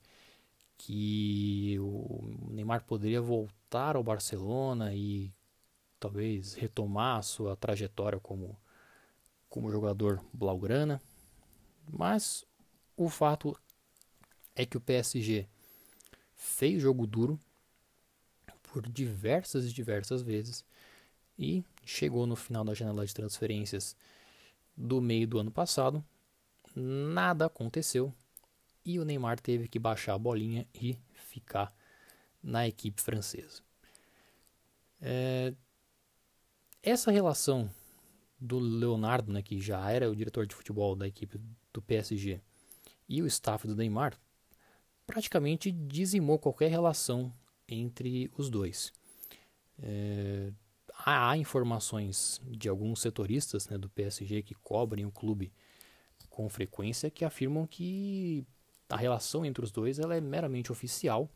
que 0.77 1.77
o 1.79 2.49
Neymar 2.49 2.83
poderia 2.83 3.21
voltar 3.21 3.95
ao 3.95 4.03
Barcelona 4.03 4.93
e 4.93 5.33
talvez 5.99 6.53
retomar 6.53 7.19
a 7.19 7.21
sua 7.21 7.55
trajetória 7.55 8.19
como, 8.19 8.59
como 9.49 9.71
jogador 9.71 10.21
blaugrana. 10.33 11.01
Mas 11.89 12.45
o 12.97 13.09
fato 13.09 13.57
é 14.55 14.65
que 14.65 14.77
o 14.77 14.81
PSG 14.81 15.47
fez 16.35 16.81
jogo 16.81 17.07
duro 17.07 17.39
por 18.63 18.87
diversas 18.89 19.65
e 19.65 19.73
diversas 19.73 20.21
vezes 20.21 20.65
e 21.37 21.63
chegou 21.85 22.25
no 22.25 22.35
final 22.35 22.63
da 22.63 22.73
janela 22.73 23.05
de 23.05 23.13
transferências 23.13 23.95
do 24.75 24.99
meio 24.99 25.27
do 25.27 25.39
ano 25.39 25.51
passado. 25.51 26.03
Nada 26.75 27.45
aconteceu 27.45 28.13
e 28.85 28.99
o 28.99 29.05
Neymar 29.05 29.39
teve 29.39 29.67
que 29.67 29.79
baixar 29.79 30.13
a 30.13 30.17
bolinha 30.17 30.67
e 30.73 30.97
ficar 31.13 31.73
na 32.41 32.67
equipe 32.67 33.01
francesa. 33.01 33.61
É, 35.01 35.53
essa 36.81 37.11
relação 37.11 37.69
do 38.39 38.59
Leonardo, 38.59 39.31
né, 39.31 39.41
que 39.41 39.59
já 39.59 39.89
era 39.89 40.09
o 40.09 40.15
diretor 40.15 40.45
de 40.45 40.53
futebol 40.53 40.95
da 40.95 41.07
equipe 41.07 41.39
do 41.71 41.81
PSG, 41.81 42.41
e 43.07 43.21
o 43.21 43.27
staff 43.27 43.65
do 43.67 43.75
Neymar 43.75 44.17
praticamente 45.05 45.71
dizimou 45.71 46.37
qualquer 46.37 46.69
relação 46.69 47.33
entre 47.67 48.31
os 48.37 48.49
dois. 48.49 48.91
É, 49.81 50.51
há 51.05 51.37
informações 51.37 52.41
de 52.45 52.67
alguns 52.67 53.01
setoristas 53.01 53.67
né, 53.67 53.77
do 53.77 53.89
PSG 53.89 54.41
que 54.41 54.53
cobrem 54.55 55.05
o 55.05 55.11
clube 55.11 55.51
com 56.33 56.49
frequência 56.49 57.11
que 57.11 57.23
afirmam 57.23 57.67
que 57.67 58.43
a 58.89 58.97
relação 58.97 59.45
entre 59.45 59.63
os 59.63 59.71
dois 59.71 59.99
ela 59.99 60.15
é 60.15 60.21
meramente 60.21 60.71
oficial 60.71 61.29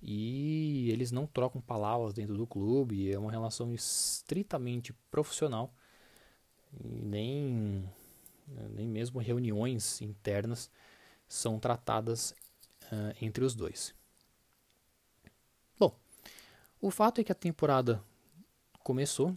e 0.00 0.90
eles 0.90 1.10
não 1.10 1.26
trocam 1.26 1.60
palavras 1.60 2.14
dentro 2.14 2.36
do 2.36 2.46
clube, 2.46 3.10
é 3.12 3.18
uma 3.18 3.30
relação 3.32 3.74
estritamente 3.74 4.92
profissional 5.10 5.74
nem, 6.80 7.84
nem 8.70 8.88
mesmo 8.88 9.20
reuniões 9.20 10.00
internas 10.00 10.70
são 11.28 11.58
tratadas 11.58 12.34
uh, 12.84 13.14
entre 13.20 13.44
os 13.44 13.54
dois. 13.54 13.94
Bom, 15.78 15.94
o 16.80 16.90
fato 16.90 17.20
é 17.20 17.24
que 17.24 17.32
a 17.32 17.34
temporada 17.34 18.02
começou. 18.84 19.36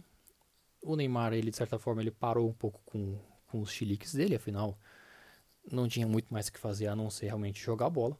O 0.80 0.94
Neymar, 0.94 1.32
ele 1.32 1.50
de 1.50 1.56
certa 1.56 1.76
forma, 1.76 2.00
ele 2.00 2.12
parou 2.12 2.48
um 2.48 2.52
pouco 2.52 2.80
com, 2.86 3.18
com 3.46 3.60
os 3.60 3.70
chiliques 3.70 4.14
dele, 4.14 4.34
afinal, 4.34 4.78
não 5.70 5.88
tinha 5.88 6.06
muito 6.06 6.32
mais 6.32 6.48
o 6.48 6.52
que 6.52 6.58
fazer 6.58 6.86
a 6.86 6.96
não 6.96 7.10
ser 7.10 7.26
realmente 7.26 7.60
jogar 7.60 7.90
bola. 7.90 8.18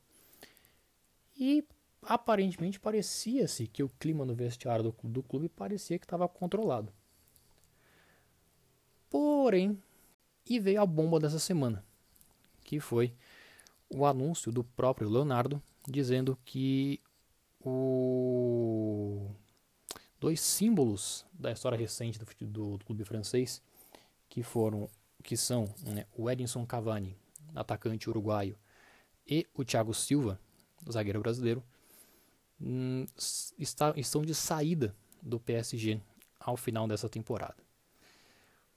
E 1.38 1.64
aparentemente 2.02 2.80
parecia-se 2.80 3.66
que 3.66 3.82
o 3.82 3.88
clima 3.88 4.24
no 4.24 4.34
vestiário 4.34 4.84
do, 4.84 5.08
do 5.08 5.22
clube 5.22 5.48
parecia 5.48 5.98
que 5.98 6.04
estava 6.04 6.28
controlado. 6.28 6.92
Porém, 9.10 9.80
e 10.48 10.58
veio 10.58 10.80
a 10.80 10.86
bomba 10.86 11.18
dessa 11.18 11.38
semana, 11.38 11.84
que 12.62 12.80
foi 12.80 13.12
o 13.88 14.04
anúncio 14.04 14.50
do 14.50 14.64
próprio 14.64 15.08
Leonardo 15.08 15.62
dizendo 15.86 16.36
que 16.44 17.00
o 17.60 19.30
dois 20.18 20.40
símbolos 20.40 21.24
da 21.32 21.52
história 21.52 21.78
recente 21.78 22.18
do, 22.18 22.26
do, 22.46 22.78
do 22.78 22.84
clube 22.84 23.04
francês 23.04 23.62
que 24.28 24.42
foram 24.42 24.88
que 25.26 25.36
são 25.36 25.68
né, 25.84 26.06
o 26.16 26.30
Edinson 26.30 26.64
Cavani, 26.64 27.16
atacante 27.52 28.08
uruguaio, 28.08 28.56
e 29.26 29.44
o 29.52 29.64
Thiago 29.64 29.92
Silva, 29.92 30.40
zagueiro 30.88 31.20
brasileiro, 31.20 31.62
hum, 32.60 33.04
está, 33.58 33.92
estão 33.96 34.22
de 34.22 34.32
saída 34.34 34.94
do 35.20 35.40
PSG 35.40 36.00
ao 36.38 36.56
final 36.56 36.86
dessa 36.86 37.08
temporada. 37.08 37.56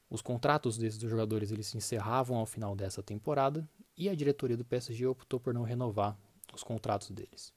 Os 0.10 0.24
contratos 0.24 0.76
desses 0.76 1.00
jogadores 1.00 1.52
eles 1.52 1.68
se 1.68 1.78
encerravam 1.78 2.38
ao 2.38 2.48
final 2.48 2.76
dessa 2.76 3.04
temporada 3.04 3.70
e 3.96 4.10
a 4.10 4.16
diretoria 4.16 4.58
do 4.58 4.66
PSG 4.66 5.06
optou 5.06 5.40
por 5.40 5.54
não 5.54 5.62
renovar 5.62 6.18
os 6.52 6.64
contratos 6.64 7.12
deles. 7.12 7.54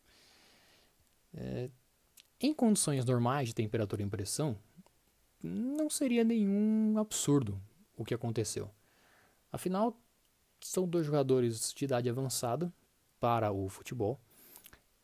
É, 1.33 1.71
em 2.39 2.53
condições 2.53 3.07
normais 3.07 3.49
de 3.49 3.55
temperatura 3.55 4.03
e 4.03 4.07
pressão, 4.07 4.55
não 5.43 5.89
seria 5.89 6.23
nenhum 6.23 6.99
absurdo 6.99 7.59
o 7.97 8.05
que 8.05 8.13
aconteceu. 8.13 8.71
Afinal, 9.53 9.95
são 10.61 10.89
dois 10.89 11.05
jogadores 11.05 11.73
de 11.75 11.85
idade 11.85 12.09
avançada 12.09 12.73
para 13.21 13.53
o 13.53 13.69
futebol. 13.69 14.19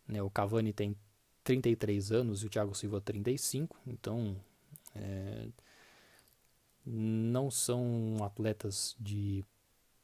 Né? 0.06 0.22
O 0.22 0.30
Cavani 0.30 0.72
tem 0.72 0.96
33 1.44 2.12
anos 2.12 2.42
e 2.42 2.46
o 2.46 2.50
Thiago 2.50 2.74
Silva 2.74 3.00
35, 3.00 3.76
então 3.86 4.36
é, 4.94 5.48
não 6.84 7.50
são 7.50 8.16
atletas 8.22 8.96
de 8.98 9.44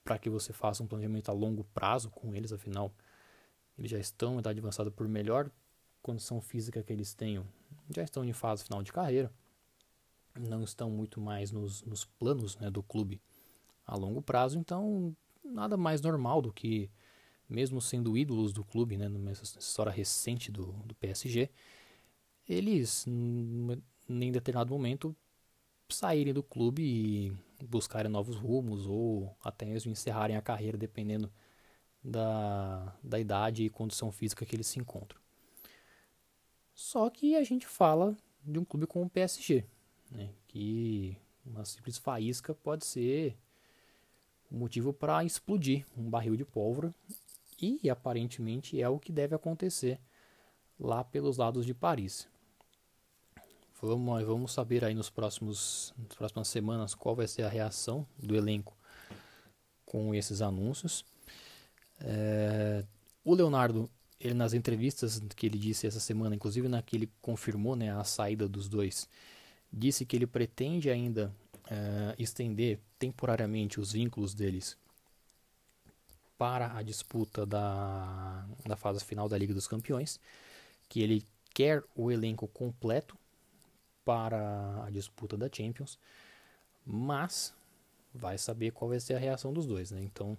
para 0.03 0.19
que 0.19 0.29
você 0.29 0.53
faça 0.53 0.83
um 0.83 0.87
planejamento 0.87 1.31
a 1.31 1.33
longo 1.33 1.65
prazo 1.65 2.11
com 2.11 2.35
eles, 2.35 2.53
afinal 2.53 2.93
eles 3.79 3.91
já 3.91 3.99
estão 3.99 4.37
em 4.37 4.39
idade 4.39 4.61
avançada 4.61 4.91
por 4.91 5.09
melhor 5.09 5.51
condição 6.03 6.41
física 6.41 6.83
que 6.83 6.93
eles 6.93 7.15
tenham, 7.15 7.47
já 7.95 8.03
estão 8.03 8.25
em 8.25 8.33
fase 8.33 8.65
final 8.65 8.83
de 8.83 8.93
carreira, 8.93 9.33
não 10.39 10.63
estão 10.63 10.91
muito 10.91 11.21
mais 11.21 11.51
nos, 11.51 11.83
nos 11.83 12.05
planos 12.05 12.57
né, 12.59 12.71
do 12.71 12.83
clube 12.83 13.21
a 13.87 13.97
longo 13.97 14.23
prazo, 14.23 14.59
então 14.59 15.15
nada 15.45 15.77
mais 15.77 16.01
normal 16.01 16.41
do 16.41 16.53
que, 16.53 16.91
mesmo 17.49 17.81
sendo 17.81 18.17
ídolos 18.17 18.53
do 18.53 18.65
clube, 18.65 18.97
né, 18.97 19.09
nessa 19.09 19.59
história 19.59 19.93
recente 19.93 20.51
do, 20.51 20.73
do 20.85 20.95
PSG, 20.95 21.51
eles, 22.49 23.07
em 23.07 24.33
determinado 24.33 24.73
momento, 24.73 25.15
saírem 25.89 26.33
do 26.33 26.43
clube 26.43 26.83
e 26.83 27.65
buscarem 27.65 28.11
novos 28.11 28.37
rumos 28.37 28.87
ou 28.87 29.35
até 29.43 29.65
mesmo 29.65 29.93
encerrarem 29.93 30.37
a 30.37 30.43
carreira, 30.43 30.77
dependendo 30.77 31.33
da, 32.03 32.95
da 33.03 33.19
idade 33.19 33.65
e 33.65 33.71
condição 33.71 34.13
física 34.13 34.45
que 34.45 34.57
eles 34.57 34.67
se 34.67 34.79
encontram. 34.79 35.21
Só 36.75 37.09
que 37.09 37.37
a 37.37 37.45
gente 37.45 37.67
fala 37.67 38.17
de 38.45 38.59
um 38.59 38.65
clube 38.65 38.87
como 38.87 39.07
o 39.07 39.11
PSG, 39.11 39.65
né, 40.11 40.31
que 40.47 41.17
uma 41.45 41.65
simples 41.65 41.99
faísca 41.99 42.55
pode 42.55 42.85
ser 42.85 43.39
motivo 44.55 44.93
para 44.93 45.25
explodir 45.25 45.85
um 45.97 46.09
barril 46.09 46.37
de 46.37 46.45
pólvora 46.45 46.95
e 47.61 47.89
aparentemente 47.89 48.81
é 48.81 48.89
o 48.89 48.99
que 48.99 49.13
deve 49.13 49.35
acontecer 49.35 50.01
lá 50.79 51.03
pelos 51.05 51.37
lados 51.37 51.65
de 51.65 51.75
Paris. 51.75 52.29
Vamos, 53.81 54.25
vamos 54.25 54.53
saber 54.53 54.85
aí 54.85 54.95
nos 54.95 55.11
próximos 55.11 55.93
nas 55.99 56.17
próximas 56.17 56.49
semanas 56.49 56.95
qual 56.95 57.15
vai 57.15 57.27
ser 57.27 57.43
a 57.43 57.49
reação 57.49 58.07
do 58.19 58.35
elenco 58.35 58.77
com 59.85 60.15
esses 60.15 60.41
anúncios. 60.41 61.05
É, 62.01 62.85
o 63.25 63.35
Leonardo, 63.35 63.91
ele 64.19 64.35
nas 64.35 64.55
entrevistas 64.55 65.21
que 65.37 65.47
ele 65.47 65.59
disse 65.59 65.87
essa 65.87 66.01
semana, 66.01 66.35
inclusive 66.35 66.69
na 66.69 66.83
que 66.83 66.97
ele 66.97 67.11
confirmou 67.21 67.77
né, 67.77 67.93
a 67.93 68.05
saída 68.05 68.49
dos 68.49 68.69
dois, 68.69 69.09
disse 69.73 70.05
que 70.05 70.17
ele 70.17 70.27
pretende 70.27 70.91
ainda 70.91 71.35
uh, 71.65 72.15
estender 72.19 72.81
temporariamente 73.05 73.79
os 73.79 73.93
vínculos 73.93 74.33
deles 74.33 74.79
para 76.39 76.77
a 76.77 76.83
disputa 76.83 77.45
da, 77.45 78.47
da 78.67 78.77
fase 78.77 79.05
final 79.05 79.29
da 79.29 79.37
Liga 79.37 79.53
dos 79.53 79.69
Campeões, 79.69 80.19
que 80.89 81.03
ele 81.03 81.23
quer 81.53 81.85
o 81.95 82.11
elenco 82.11 82.49
completo 82.49 83.17
para 84.05 84.85
a 84.85 84.91
disputa 84.91 85.37
da 85.37 85.49
Champions, 85.53 85.99
mas 86.85 87.55
vai 88.13 88.39
saber 88.39 88.71
qual 88.73 88.89
vai 88.89 89.01
ser 89.01 89.15
a 89.15 89.19
reação 89.19 89.53
dos 89.53 89.67
dois, 89.67 89.91
né? 89.91 90.03
Então, 90.03 90.37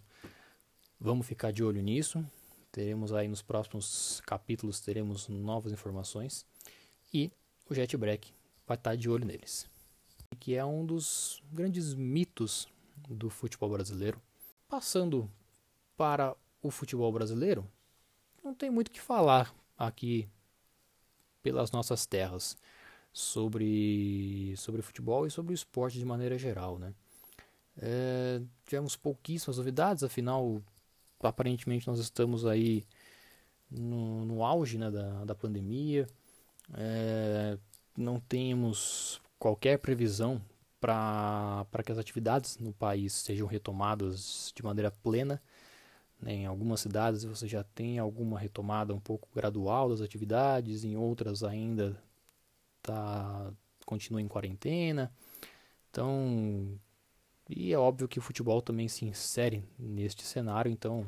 vamos 1.00 1.26
ficar 1.26 1.52
de 1.52 1.64
olho 1.64 1.82
nisso. 1.82 2.26
Teremos 2.72 3.14
aí 3.14 3.28
nos 3.28 3.42
próximos 3.42 4.22
capítulos 4.26 4.80
teremos 4.80 5.30
novas 5.30 5.72
informações 5.72 6.46
e 7.14 7.32
o 7.70 7.74
Jet 7.74 7.96
Break 7.96 8.34
vai 8.68 8.76
estar 8.76 8.96
de 8.96 9.10
olho 9.10 9.26
neles 9.26 9.75
que 10.40 10.56
é 10.56 10.66
um 10.66 10.86
dos 10.86 11.42
grandes 11.52 11.94
mitos 11.94 12.68
do 13.10 13.30
futebol 13.30 13.70
brasileiro. 13.70 14.22
Passando 14.68 15.30
para 15.96 16.36
o 16.62 16.72
futebol 16.72 17.12
brasileiro, 17.12 17.68
não 18.44 18.54
tem 18.54 18.70
muito 18.70 18.90
o 18.90 18.92
que 18.92 19.02
falar 19.02 19.54
aqui 19.78 20.28
pelas 21.42 21.72
nossas 21.72 22.06
terras 22.06 22.58
sobre, 23.14 24.56
sobre 24.58 24.82
futebol 24.82 25.26
e 25.26 25.32
sobre 25.32 25.54
o 25.54 25.56
esporte 25.56 25.98
de 25.98 26.06
maneira 26.06 26.38
geral. 26.38 26.78
Né? 26.78 26.94
É, 27.78 28.42
tivemos 28.66 28.96
pouquíssimas 28.96 29.58
novidades, 29.58 30.04
afinal, 30.04 30.62
aparentemente 31.22 31.88
nós 31.88 32.00
estamos 32.00 32.46
aí 32.46 32.84
no, 33.70 34.26
no 34.26 34.44
auge 34.44 34.78
né, 34.78 34.90
da, 34.90 35.26
da 35.26 35.36
pandemia. 35.36 36.08
É, 36.74 37.58
não 37.98 38.20
temos 38.20 39.22
qualquer 39.40 39.80
previsão 39.80 40.42
para 40.80 41.84
que 41.84 41.92
as 41.92 41.98
atividades 41.98 42.58
no 42.60 42.72
país 42.74 43.14
sejam 43.14 43.48
retomadas 43.48 44.52
de 44.56 44.64
maneira 44.64 44.92
plena. 44.92 45.42
Né? 46.22 46.34
Em 46.34 46.46
algumas 46.46 46.80
cidades 46.80 47.24
você 47.24 47.48
já 47.48 47.64
tem 47.64 48.00
alguma 48.00 48.40
retomada 48.40 48.94
um 48.94 49.00
pouco 49.00 49.28
gradual 49.34 49.90
das 49.90 50.02
atividades, 50.02 50.84
em 50.84 50.96
outras 50.96 51.44
ainda 51.44 52.00
tá, 52.82 53.52
continua 53.86 54.22
em 54.22 54.28
quarentena. 54.28 55.12
Então, 55.90 56.80
e 57.50 57.74
é 57.74 57.78
óbvio 57.78 58.08
que 58.08 58.20
o 58.20 58.22
futebol 58.22 58.62
também 58.62 58.88
se 58.88 59.06
insere 59.06 59.64
neste 59.78 60.24
cenário, 60.24 60.72
então 60.72 61.08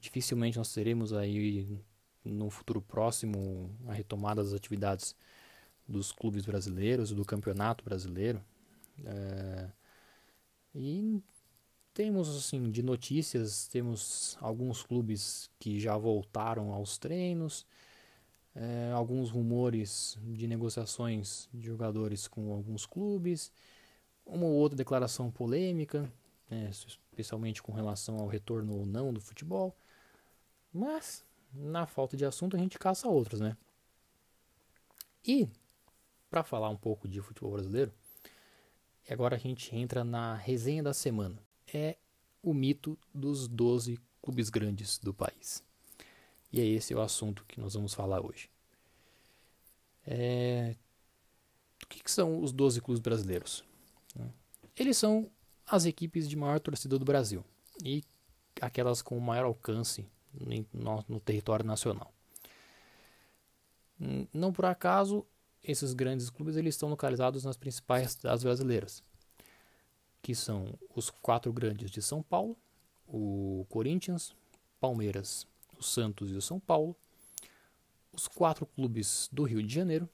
dificilmente 0.00 0.58
nós 0.58 0.72
teremos 0.72 1.12
aí 1.12 1.78
no 2.24 2.50
futuro 2.50 2.82
próximo 2.82 3.70
a 3.88 3.92
retomada 3.92 4.42
das 4.42 4.52
atividades 4.52 5.14
dos 5.90 6.12
clubes 6.12 6.46
brasileiros, 6.46 7.12
do 7.12 7.24
campeonato 7.24 7.84
brasileiro. 7.84 8.42
É, 9.04 9.68
e 10.74 11.20
temos, 11.92 12.34
assim, 12.34 12.70
de 12.70 12.82
notícias, 12.82 13.66
temos 13.66 14.38
alguns 14.40 14.82
clubes 14.82 15.50
que 15.58 15.80
já 15.80 15.96
voltaram 15.96 16.72
aos 16.72 16.96
treinos, 16.96 17.66
é, 18.54 18.92
alguns 18.94 19.30
rumores 19.30 20.16
de 20.22 20.46
negociações 20.46 21.48
de 21.52 21.66
jogadores 21.66 22.28
com 22.28 22.52
alguns 22.52 22.86
clubes, 22.86 23.52
uma 24.24 24.46
ou 24.46 24.52
outra 24.52 24.76
declaração 24.76 25.30
polêmica, 25.30 26.10
né, 26.48 26.70
especialmente 26.70 27.62
com 27.62 27.72
relação 27.72 28.18
ao 28.18 28.26
retorno 28.26 28.76
ou 28.76 28.86
não 28.86 29.12
do 29.12 29.20
futebol, 29.20 29.76
mas 30.72 31.24
na 31.52 31.86
falta 31.86 32.16
de 32.16 32.24
assunto 32.24 32.56
a 32.56 32.58
gente 32.58 32.78
caça 32.78 33.08
outros, 33.08 33.40
né? 33.40 33.56
E 35.26 35.48
para 36.30 36.44
falar 36.44 36.68
um 36.70 36.76
pouco 36.76 37.08
de 37.08 37.20
futebol 37.20 37.52
brasileiro, 37.52 37.92
agora 39.08 39.34
a 39.34 39.38
gente 39.38 39.74
entra 39.74 40.04
na 40.04 40.36
resenha 40.36 40.82
da 40.82 40.94
semana. 40.94 41.42
É 41.72 41.96
o 42.42 42.54
mito 42.54 42.96
dos 43.12 43.48
12 43.48 43.98
clubes 44.22 44.48
grandes 44.48 44.98
do 44.98 45.12
país. 45.12 45.62
E 46.52 46.60
é 46.60 46.64
esse 46.64 46.94
o 46.94 47.00
assunto 47.00 47.44
que 47.46 47.60
nós 47.60 47.74
vamos 47.74 47.92
falar 47.92 48.24
hoje. 48.24 48.48
É... 50.06 50.76
O 51.84 51.86
que, 51.88 52.02
que 52.02 52.10
são 52.10 52.40
os 52.40 52.52
12 52.52 52.80
clubes 52.80 53.00
brasileiros? 53.00 53.64
Eles 54.76 54.96
são 54.96 55.28
as 55.66 55.84
equipes 55.84 56.28
de 56.28 56.36
maior 56.36 56.60
torcida 56.60 56.98
do 56.98 57.04
Brasil 57.04 57.44
e 57.84 58.04
aquelas 58.60 59.02
com 59.02 59.18
maior 59.18 59.44
alcance 59.44 60.06
no, 60.72 61.04
no 61.08 61.20
território 61.20 61.64
nacional. 61.64 62.12
Não 64.32 64.52
por 64.52 64.64
acaso 64.64 65.26
esses 65.62 65.92
grandes 65.92 66.30
clubes 66.30 66.56
eles 66.56 66.74
estão 66.74 66.88
localizados 66.88 67.44
nas 67.44 67.56
principais 67.56 68.12
cidades 68.12 68.42
brasileiras, 68.42 69.02
que 70.22 70.34
são 70.34 70.74
os 70.94 71.10
quatro 71.10 71.52
grandes 71.52 71.90
de 71.90 72.02
São 72.02 72.22
Paulo, 72.22 72.56
o 73.06 73.66
Corinthians, 73.68 74.34
Palmeiras, 74.80 75.46
o 75.78 75.82
Santos 75.82 76.30
e 76.30 76.34
o 76.34 76.42
São 76.42 76.58
Paulo, 76.58 76.96
os 78.12 78.26
quatro 78.26 78.66
clubes 78.66 79.28
do 79.32 79.44
Rio 79.44 79.62
de 79.62 79.74
Janeiro, 79.74 80.08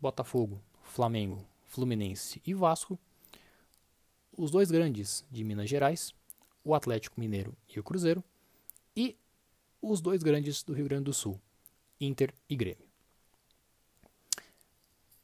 Botafogo, 0.00 0.60
Flamengo, 0.82 1.44
Fluminense 1.66 2.40
e 2.46 2.54
Vasco, 2.54 2.98
os 4.36 4.50
dois 4.50 4.70
grandes 4.70 5.24
de 5.30 5.44
Minas 5.44 5.68
Gerais, 5.68 6.14
o 6.64 6.74
Atlético 6.74 7.20
Mineiro 7.20 7.56
e 7.68 7.78
o 7.78 7.84
Cruzeiro, 7.84 8.22
e 8.96 9.16
os 9.80 10.00
dois 10.00 10.22
grandes 10.22 10.62
do 10.62 10.72
Rio 10.72 10.86
Grande 10.86 11.04
do 11.04 11.12
Sul, 11.12 11.40
Inter 12.00 12.32
e 12.48 12.56
Grêmio. 12.56 12.83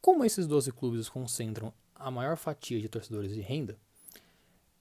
Como 0.01 0.25
esses 0.25 0.47
12 0.47 0.71
clubes 0.71 1.07
concentram 1.07 1.71
a 1.93 2.09
maior 2.09 2.35
fatia 2.35 2.81
de 2.81 2.89
torcedores 2.89 3.33
de 3.33 3.41
renda, 3.41 3.77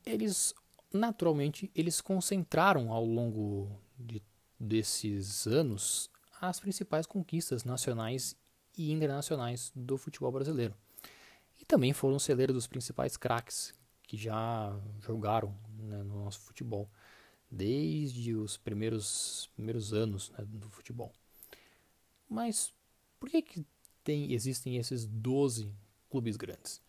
eles 0.04 0.54
naturalmente 0.92 1.70
eles 1.74 2.00
concentraram 2.00 2.90
ao 2.90 3.04
longo 3.04 3.70
de, 3.98 4.22
desses 4.58 5.46
anos 5.46 6.10
as 6.40 6.58
principais 6.58 7.06
conquistas 7.06 7.64
nacionais 7.64 8.34
e 8.76 8.90
internacionais 8.90 9.70
do 9.76 9.98
futebol 9.98 10.32
brasileiro. 10.32 10.74
E 11.60 11.66
também 11.66 11.92
foram 11.92 12.18
celeiros 12.18 12.54
dos 12.54 12.66
principais 12.66 13.16
craques 13.16 13.74
que 14.02 14.16
já 14.16 14.74
jogaram 15.00 15.54
né, 15.78 16.02
no 16.02 16.24
nosso 16.24 16.40
futebol, 16.40 16.90
desde 17.50 18.34
os 18.34 18.56
primeiros, 18.56 19.50
primeiros 19.54 19.92
anos 19.92 20.30
né, 20.30 20.44
do 20.46 20.70
futebol. 20.70 21.12
Mas 22.28 22.72
por 23.18 23.28
que, 23.28 23.42
que 23.42 23.66
tem, 24.02 24.32
existem 24.32 24.76
esses 24.76 25.06
12 25.06 25.70
clubes 26.08 26.36
grandes? 26.36 26.80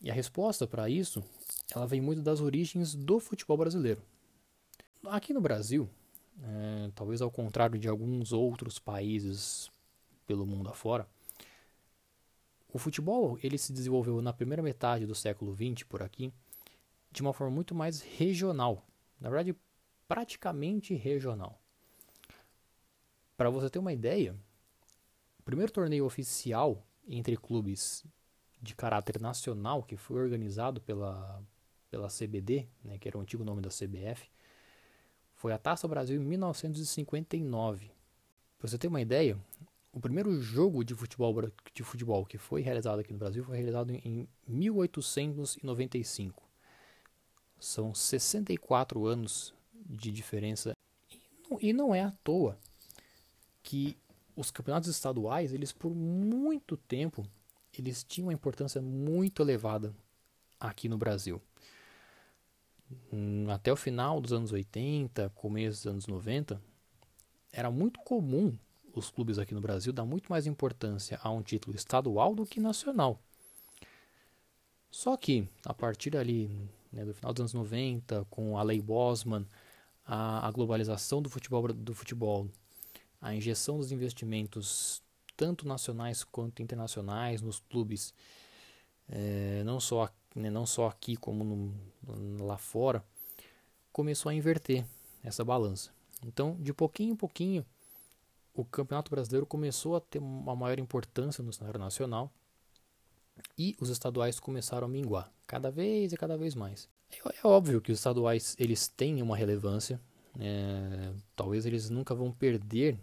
E 0.00 0.10
a 0.10 0.14
resposta 0.14 0.66
para 0.66 0.88
isso, 0.88 1.22
ela 1.74 1.86
vem 1.86 2.00
muito 2.00 2.22
das 2.22 2.40
origens 2.40 2.94
do 2.94 3.20
futebol 3.20 3.56
brasileiro. 3.56 4.02
Aqui 5.06 5.32
no 5.32 5.40
Brasil, 5.40 5.88
é, 6.42 6.90
talvez 6.94 7.20
ao 7.20 7.30
contrário 7.30 7.78
de 7.78 7.88
alguns 7.88 8.32
outros 8.32 8.78
países 8.78 9.70
pelo 10.26 10.46
mundo 10.46 10.70
afora, 10.70 11.06
o 12.72 12.78
futebol 12.78 13.38
ele 13.42 13.58
se 13.58 13.72
desenvolveu 13.72 14.22
na 14.22 14.32
primeira 14.32 14.62
metade 14.62 15.04
do 15.04 15.14
século 15.14 15.54
XX 15.54 15.82
por 15.82 16.02
aqui 16.02 16.32
de 17.10 17.20
uma 17.20 17.32
forma 17.32 17.52
muito 17.52 17.74
mais 17.74 18.00
regional, 18.00 18.86
na 19.20 19.28
verdade 19.28 19.56
praticamente 20.06 20.94
regional. 20.94 21.60
Para 23.36 23.50
você 23.50 23.68
ter 23.68 23.78
uma 23.78 23.92
ideia, 23.92 24.36
primeiro 25.50 25.72
torneio 25.72 26.04
oficial 26.04 26.86
entre 27.08 27.36
clubes 27.36 28.04
de 28.62 28.74
caráter 28.74 29.20
nacional 29.20 29.82
que 29.82 29.96
foi 29.96 30.22
organizado 30.22 30.80
pela 30.80 31.42
pela 31.90 32.06
CBD, 32.06 32.68
né, 32.84 32.98
que 32.98 33.08
era 33.08 33.18
o 33.18 33.20
antigo 33.20 33.42
nome 33.42 33.60
da 33.60 33.68
CBF, 33.68 34.30
foi 35.34 35.52
a 35.52 35.58
Taça 35.58 35.88
Brasil 35.88 36.22
em 36.22 36.24
1959. 36.24 37.90
Para 38.56 38.68
você 38.68 38.78
ter 38.78 38.86
uma 38.86 39.00
ideia, 39.00 39.36
o 39.92 39.98
primeiro 39.98 40.40
jogo 40.40 40.84
de 40.84 40.94
futebol, 40.94 41.34
de 41.74 41.82
futebol 41.82 42.24
que 42.24 42.38
foi 42.38 42.60
realizado 42.60 43.00
aqui 43.00 43.12
no 43.12 43.18
Brasil 43.18 43.42
foi 43.42 43.56
realizado 43.56 43.90
em 43.90 44.28
1895. 44.46 46.48
São 47.58 47.92
64 47.92 49.04
anos 49.04 49.52
de 49.74 50.12
diferença. 50.12 50.76
E 51.60 51.72
não 51.72 51.92
é 51.92 52.02
à 52.02 52.12
toa 52.22 52.56
que 53.64 53.98
os 54.40 54.50
campeonatos 54.50 54.88
estaduais, 54.88 55.52
eles 55.52 55.70
por 55.70 55.94
muito 55.94 56.76
tempo, 56.76 57.26
eles 57.78 58.02
tinham 58.02 58.28
uma 58.28 58.32
importância 58.32 58.80
muito 58.80 59.42
elevada 59.42 59.94
aqui 60.58 60.88
no 60.88 60.96
Brasil. 60.96 61.40
Hum, 63.12 63.46
até 63.50 63.70
o 63.70 63.76
final 63.76 64.20
dos 64.20 64.32
anos 64.32 64.50
80, 64.50 65.30
começo 65.34 65.84
dos 65.84 65.86
anos 65.86 66.06
90, 66.06 66.60
era 67.52 67.70
muito 67.70 68.00
comum 68.00 68.56
os 68.94 69.10
clubes 69.10 69.38
aqui 69.38 69.54
no 69.54 69.60
Brasil 69.60 69.92
dar 69.92 70.04
muito 70.04 70.28
mais 70.30 70.46
importância 70.46 71.20
a 71.22 71.30
um 71.30 71.42
título 71.42 71.76
estadual 71.76 72.34
do 72.34 72.46
que 72.46 72.58
nacional. 72.60 73.20
Só 74.90 75.16
que, 75.16 75.46
a 75.64 75.74
partir 75.74 76.16
ali 76.16 76.50
né, 76.90 77.04
do 77.04 77.14
final 77.14 77.32
dos 77.32 77.40
anos 77.40 77.54
90, 77.54 78.26
com 78.30 78.58
a 78.58 78.62
lei 78.62 78.80
Bosman, 78.80 79.46
a, 80.04 80.48
a 80.48 80.50
globalização 80.50 81.20
do 81.22 81.28
futebol, 81.28 81.68
do 81.72 81.94
futebol, 81.94 82.48
a 83.20 83.34
injeção 83.34 83.78
dos 83.78 83.92
investimentos, 83.92 85.02
tanto 85.36 85.66
nacionais 85.66 86.24
quanto 86.24 86.62
internacionais, 86.62 87.42
nos 87.42 87.60
clubes, 87.60 88.14
é, 89.08 89.62
não 89.64 89.80
só 89.80 90.08
né, 90.34 90.50
não 90.50 90.66
só 90.66 90.88
aqui 90.88 91.16
como 91.16 91.44
no, 91.44 92.44
lá 92.44 92.56
fora, 92.56 93.04
começou 93.92 94.30
a 94.30 94.34
inverter 94.34 94.84
essa 95.22 95.44
balança. 95.44 95.90
Então, 96.24 96.56
de 96.60 96.72
pouquinho 96.72 97.12
em 97.12 97.16
pouquinho, 97.16 97.64
o 98.54 98.64
Campeonato 98.64 99.10
Brasileiro 99.10 99.46
começou 99.46 99.96
a 99.96 100.00
ter 100.00 100.18
uma 100.18 100.54
maior 100.54 100.78
importância 100.78 101.42
no 101.42 101.52
cenário 101.52 101.80
nacional 101.80 102.30
e 103.56 103.76
os 103.80 103.88
estaduais 103.88 104.38
começaram 104.38 104.86
a 104.86 104.90
minguar, 104.90 105.32
cada 105.46 105.70
vez 105.70 106.12
e 106.12 106.16
cada 106.16 106.36
vez 106.36 106.54
mais. 106.54 106.88
É, 107.10 107.16
é 107.42 107.46
óbvio 107.46 107.80
que 107.80 107.90
os 107.90 107.98
estaduais 107.98 108.54
eles 108.58 108.86
têm 108.86 109.22
uma 109.22 109.36
relevância, 109.36 110.00
é, 110.38 111.12
talvez 111.34 111.66
eles 111.66 111.90
nunca 111.90 112.14
vão 112.14 112.30
perder 112.30 112.98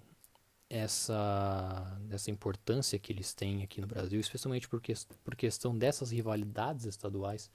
essa, 0.69 1.99
essa 2.10 2.30
importância 2.30 2.99
que 2.99 3.12
eles 3.12 3.34
têm 3.34 3.63
aqui 3.63 3.80
no 3.80 3.88
Brasil, 3.88 4.19
especialmente 4.19 4.67
porque, 4.67 4.93
por 5.23 5.36
questão 5.36 5.77
dessas 5.77 6.12
rivalidades 6.12 6.86
estaduais. 6.86 7.49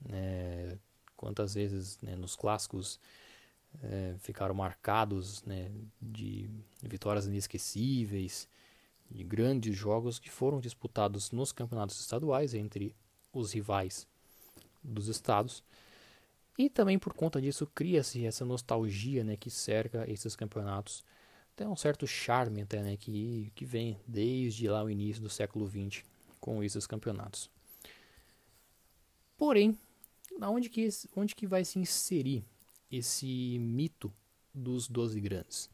Né, 0.00 0.78
quantas 1.16 1.54
vezes 1.54 1.98
né, 2.02 2.16
nos 2.16 2.34
clássicos 2.34 2.98
é, 3.82 4.16
ficaram 4.18 4.54
marcados 4.54 5.42
né, 5.44 5.70
de 6.00 6.50
vitórias 6.82 7.26
inesquecíveis, 7.26 8.48
de 9.10 9.22
grandes 9.22 9.76
jogos 9.76 10.18
que 10.18 10.30
foram 10.30 10.60
disputados 10.60 11.30
nos 11.30 11.52
campeonatos 11.52 12.00
estaduais 12.00 12.54
entre 12.54 12.94
os 13.32 13.52
rivais 13.52 14.06
dos 14.82 15.08
estados. 15.08 15.62
E 16.58 16.68
também 16.68 16.98
por 16.98 17.14
conta 17.14 17.40
disso 17.40 17.66
cria-se 17.74 18.26
essa 18.26 18.44
nostalgia 18.44 19.24
né, 19.24 19.36
que 19.36 19.50
cerca 19.50 20.10
esses 20.10 20.36
campeonatos 20.36 21.04
tem 21.54 21.66
um 21.66 21.76
certo 21.76 22.06
charme 22.06 22.62
até, 22.62 22.82
né, 22.82 22.96
que, 22.96 23.52
que 23.54 23.64
vem 23.64 24.00
desde 24.06 24.68
lá 24.68 24.82
o 24.82 24.90
início 24.90 25.22
do 25.22 25.28
século 25.28 25.68
XX 25.68 26.04
com 26.40 26.62
esses 26.62 26.86
campeonatos. 26.86 27.50
Porém, 29.36 29.78
onde 30.40 30.68
que, 30.68 30.88
onde 31.14 31.34
que 31.34 31.46
vai 31.46 31.64
se 31.64 31.78
inserir 31.78 32.44
esse 32.90 33.58
mito 33.58 34.12
dos 34.54 34.88
12 34.88 35.20
grandes? 35.20 35.70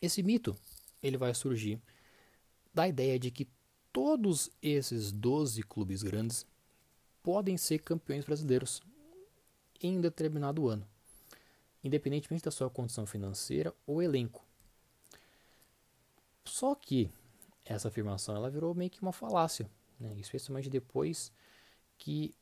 Esse 0.00 0.22
mito 0.22 0.56
ele 1.02 1.16
vai 1.16 1.34
surgir 1.34 1.80
da 2.72 2.88
ideia 2.88 3.18
de 3.18 3.30
que 3.30 3.48
todos 3.92 4.50
esses 4.60 5.12
12 5.12 5.62
clubes 5.62 6.02
grandes 6.02 6.46
podem 7.22 7.56
ser 7.56 7.78
campeões 7.80 8.24
brasileiros 8.24 8.82
em 9.80 10.00
determinado 10.00 10.68
ano 10.68 10.86
independentemente 11.84 12.42
da 12.42 12.50
sua 12.50 12.70
condição 12.70 13.04
financeira 13.04 13.72
ou 13.86 14.02
elenco. 14.02 14.42
Só 16.44 16.74
que 16.74 17.10
essa 17.64 17.88
afirmação 17.88 18.34
ela 18.34 18.50
virou 18.50 18.74
meio 18.74 18.90
que 18.90 19.02
uma 19.02 19.12
falácia, 19.12 19.70
né? 20.00 20.14
especialmente 20.18 20.70
depois 20.70 21.30
que 21.98 22.34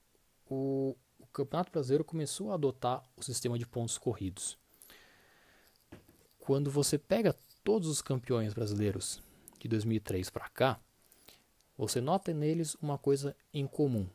o, 0.49 0.97
o 1.19 1.27
Campeonato 1.27 1.73
Brasileiro 1.73 2.05
começou 2.05 2.53
a 2.53 2.55
adotar 2.55 3.03
o 3.17 3.23
sistema 3.23 3.59
de 3.59 3.67
pontos 3.67 3.99
corridos. 3.99 4.57
Quando 6.39 6.71
você 6.71 6.97
pega 6.97 7.37
todos 7.63 7.89
os 7.89 8.01
campeões 8.01 8.55
brasileiros 8.55 9.23
de 9.59 9.69
2003 9.69 10.31
para 10.31 10.49
cá, 10.49 10.81
você 11.77 12.01
nota 12.01 12.33
neles 12.33 12.75
uma 12.77 12.99
coisa 12.99 13.37
em 13.53 13.67
comum. 13.67 14.07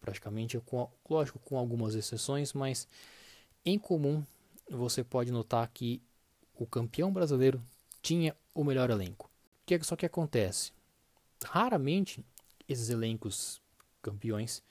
Praticamente, 0.00 0.58
com, 0.60 0.90
lógico, 1.08 1.38
com 1.38 1.58
algumas 1.58 1.94
exceções, 1.94 2.52
mas 2.52 2.88
em 3.64 3.78
comum 3.78 4.24
você 4.76 5.04
pode 5.04 5.30
notar 5.30 5.68
que 5.68 6.02
o 6.54 6.66
campeão 6.66 7.12
brasileiro 7.12 7.62
tinha 8.00 8.36
o 8.54 8.64
melhor 8.64 8.90
elenco. 8.90 9.26
O 9.26 9.66
que 9.66 9.74
é 9.74 9.82
só 9.82 9.96
que 9.96 10.06
acontece? 10.06 10.72
Raramente 11.44 12.24
esses 12.68 12.88
elencos 12.88 13.60
campeões 14.00 14.62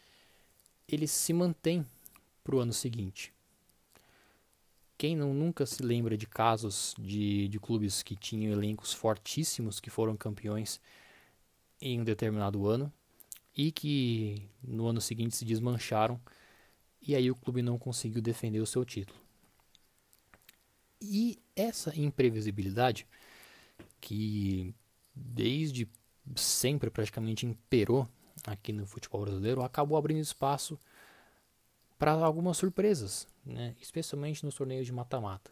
eles 0.88 1.12
se 1.12 1.32
mantêm 1.32 1.86
para 2.44 2.56
o 2.56 2.60
ano 2.60 2.74
seguinte. 2.74 3.34
Quem 4.98 5.16
não 5.16 5.34
nunca 5.34 5.66
se 5.66 5.82
lembra 5.82 6.18
de 6.18 6.28
casos 6.28 6.94
de, 7.00 7.48
de 7.48 7.60
clubes 7.60 8.04
que 8.04 8.16
tinham 8.16 8.52
elencos 8.52 8.94
fortíssimos 8.94 9.80
que 9.80 9.90
foram 9.90 10.16
campeões 10.18 10.80
em 11.80 12.02
um 12.02 12.04
determinado 12.04 12.68
ano 12.68 12.92
e 13.56 13.72
que 13.72 14.48
no 14.64 14.88
ano 14.88 15.02
seguinte 15.02 15.36
se 15.36 15.46
desmancharam 15.46 16.20
e 17.02 17.16
aí 17.16 17.32
o 17.32 17.36
clube 17.36 17.62
não 17.62 17.80
conseguiu 17.80 18.22
defender 18.22 18.60
o 18.60 18.66
seu 18.66 18.86
título. 18.86 19.21
E 21.02 21.40
essa 21.56 21.98
imprevisibilidade, 22.00 23.08
que 24.00 24.76
desde 25.16 25.90
sempre 26.36 26.90
praticamente 26.90 27.46
imperou 27.46 28.08
aqui 28.46 28.72
no 28.72 28.86
futebol 28.86 29.22
brasileiro, 29.22 29.64
acabou 29.64 29.98
abrindo 29.98 30.22
espaço 30.22 30.80
para 31.98 32.14
algumas 32.14 32.58
surpresas, 32.58 33.28
né? 33.46 33.76
especialmente 33.80 34.44
nos 34.44 34.56
torneios 34.56 34.86
de 34.86 34.92
mata-mata. 34.92 35.52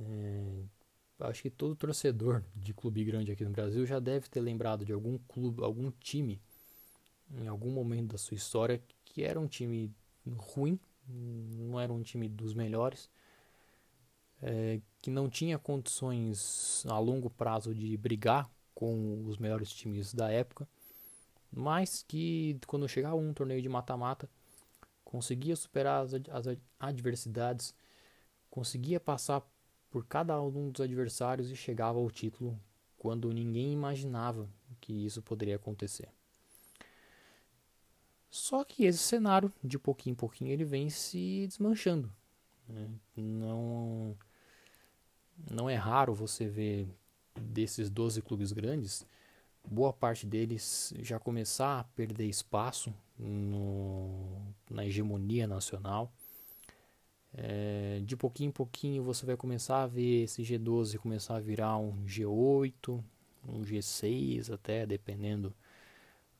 É, 0.00 0.64
acho 1.20 1.42
que 1.42 1.50
todo 1.50 1.76
torcedor 1.76 2.42
de 2.54 2.74
clube 2.74 3.04
grande 3.04 3.30
aqui 3.30 3.44
no 3.44 3.50
Brasil 3.50 3.86
já 3.86 3.98
deve 3.98 4.28
ter 4.28 4.40
lembrado 4.40 4.84
de 4.84 4.92
algum 4.92 5.18
clube, 5.18 5.62
algum 5.62 5.90
time, 5.92 6.40
em 7.30 7.46
algum 7.46 7.70
momento 7.70 8.12
da 8.12 8.18
sua 8.18 8.34
história, 8.34 8.82
que 9.04 9.22
era 9.22 9.38
um 9.38 9.46
time 9.46 9.90
ruim, 10.36 10.78
não 11.08 11.78
era 11.78 11.92
um 11.92 12.02
time 12.02 12.28
dos 12.28 12.54
melhores, 12.54 13.08
é, 14.42 14.80
que 15.00 15.10
não 15.10 15.28
tinha 15.28 15.58
condições 15.58 16.84
a 16.88 16.98
longo 16.98 17.30
prazo 17.30 17.74
de 17.74 17.96
brigar 17.96 18.50
com 18.74 19.24
os 19.26 19.38
melhores 19.38 19.72
times 19.72 20.12
da 20.12 20.30
época, 20.30 20.68
mas 21.50 22.02
que 22.06 22.58
quando 22.66 22.88
chegava 22.88 23.16
um 23.16 23.32
torneio 23.32 23.62
de 23.62 23.68
mata-mata 23.68 24.28
conseguia 25.04 25.54
superar 25.54 26.04
as, 26.04 26.14
as 26.14 26.58
adversidades, 26.80 27.74
conseguia 28.50 28.98
passar 28.98 29.42
por 29.90 30.04
cada 30.04 30.40
um 30.42 30.70
dos 30.70 30.80
adversários 30.80 31.50
e 31.50 31.56
chegava 31.56 31.98
ao 31.98 32.10
título 32.10 32.58
quando 32.98 33.30
ninguém 33.32 33.72
imaginava 33.72 34.48
que 34.80 35.04
isso 35.04 35.22
poderia 35.22 35.56
acontecer. 35.56 36.08
Só 38.30 38.64
que 38.64 38.84
esse 38.84 38.98
cenário, 38.98 39.52
de 39.62 39.78
pouquinho 39.78 40.14
em 40.14 40.16
pouquinho, 40.16 40.50
ele 40.50 40.64
vem 40.64 40.90
se 40.90 41.46
desmanchando. 41.46 42.12
Né? 42.68 42.88
Não, 43.16 44.16
não 45.50 45.68
é 45.68 45.74
raro 45.74 46.14
você 46.14 46.46
ver 46.48 46.88
desses 47.34 47.90
12 47.90 48.22
clubes 48.22 48.52
grandes, 48.52 49.06
boa 49.68 49.92
parte 49.92 50.26
deles 50.26 50.92
já 50.98 51.18
começar 51.18 51.80
a 51.80 51.84
perder 51.84 52.26
espaço 52.26 52.94
no, 53.18 54.54
na 54.70 54.84
hegemonia 54.86 55.46
nacional. 55.46 56.12
É, 57.36 58.00
de 58.04 58.16
pouquinho 58.16 58.50
em 58.50 58.52
pouquinho 58.52 59.02
você 59.02 59.26
vai 59.26 59.36
começar 59.36 59.82
a 59.82 59.86
ver 59.88 60.22
esse 60.22 60.42
G12 60.42 60.98
começar 60.98 61.34
a 61.36 61.40
virar 61.40 61.76
um 61.78 61.92
G8, 62.06 63.02
um 63.48 63.62
G6 63.62 64.52
até, 64.52 64.86
dependendo 64.86 65.52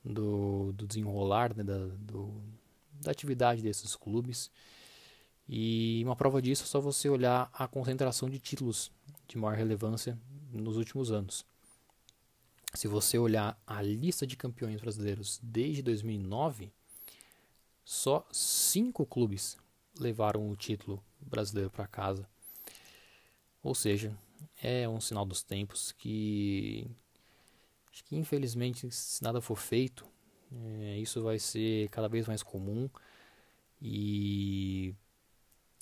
do, 0.05 0.73
do 0.73 0.87
desenrolar 0.87 1.57
né, 1.57 1.65
da, 1.65 1.87
do, 1.99 2.33
da 3.01 3.11
atividade 3.11 3.61
desses 3.61 3.97
clubes. 3.97 4.51
E 5.49 6.03
uma 6.05 6.17
prova 6.17 6.41
disso 6.41 6.65
é 6.65 6.67
só 6.67 6.81
você 6.81 7.09
olhar 7.09 7.51
a 7.53 7.69
concentração 7.69 8.31
de 8.31 8.39
títulos 8.39 8.91
de 9.29 9.37
maior 9.37 9.57
relevância 9.57 10.19
nos 10.53 10.77
últimos 10.77 11.11
anos. 11.11 11.45
Se 12.75 12.89
você 12.89 13.19
olhar 13.19 13.61
a 13.67 13.81
lista 13.83 14.27
de 14.27 14.37
campeões 14.37 14.81
brasileiros 14.81 15.39
desde 15.43 15.83
2009, 15.83 16.73
só 17.85 18.27
cinco 18.33 19.05
clubes 19.07 19.57
levaram 19.99 20.51
o 20.51 20.57
título 20.57 21.03
brasileiro 21.21 21.71
para 21.71 21.87
casa. 21.87 22.29
Ou 23.63 23.75
seja, 23.75 24.17
é 24.63 24.89
um 24.89 25.01
sinal 25.01 25.25
dos 25.25 25.43
tempos 25.43 25.93
que 25.93 26.91
que 28.07 28.17
infelizmente, 28.17 28.91
se 28.91 29.23
nada 29.23 29.41
for 29.41 29.57
feito, 29.57 30.05
é, 30.53 30.99
isso 30.99 31.23
vai 31.23 31.39
ser 31.39 31.89
cada 31.91 32.09
vez 32.09 32.27
mais 32.27 32.43
comum 32.43 32.91
e 33.81 34.95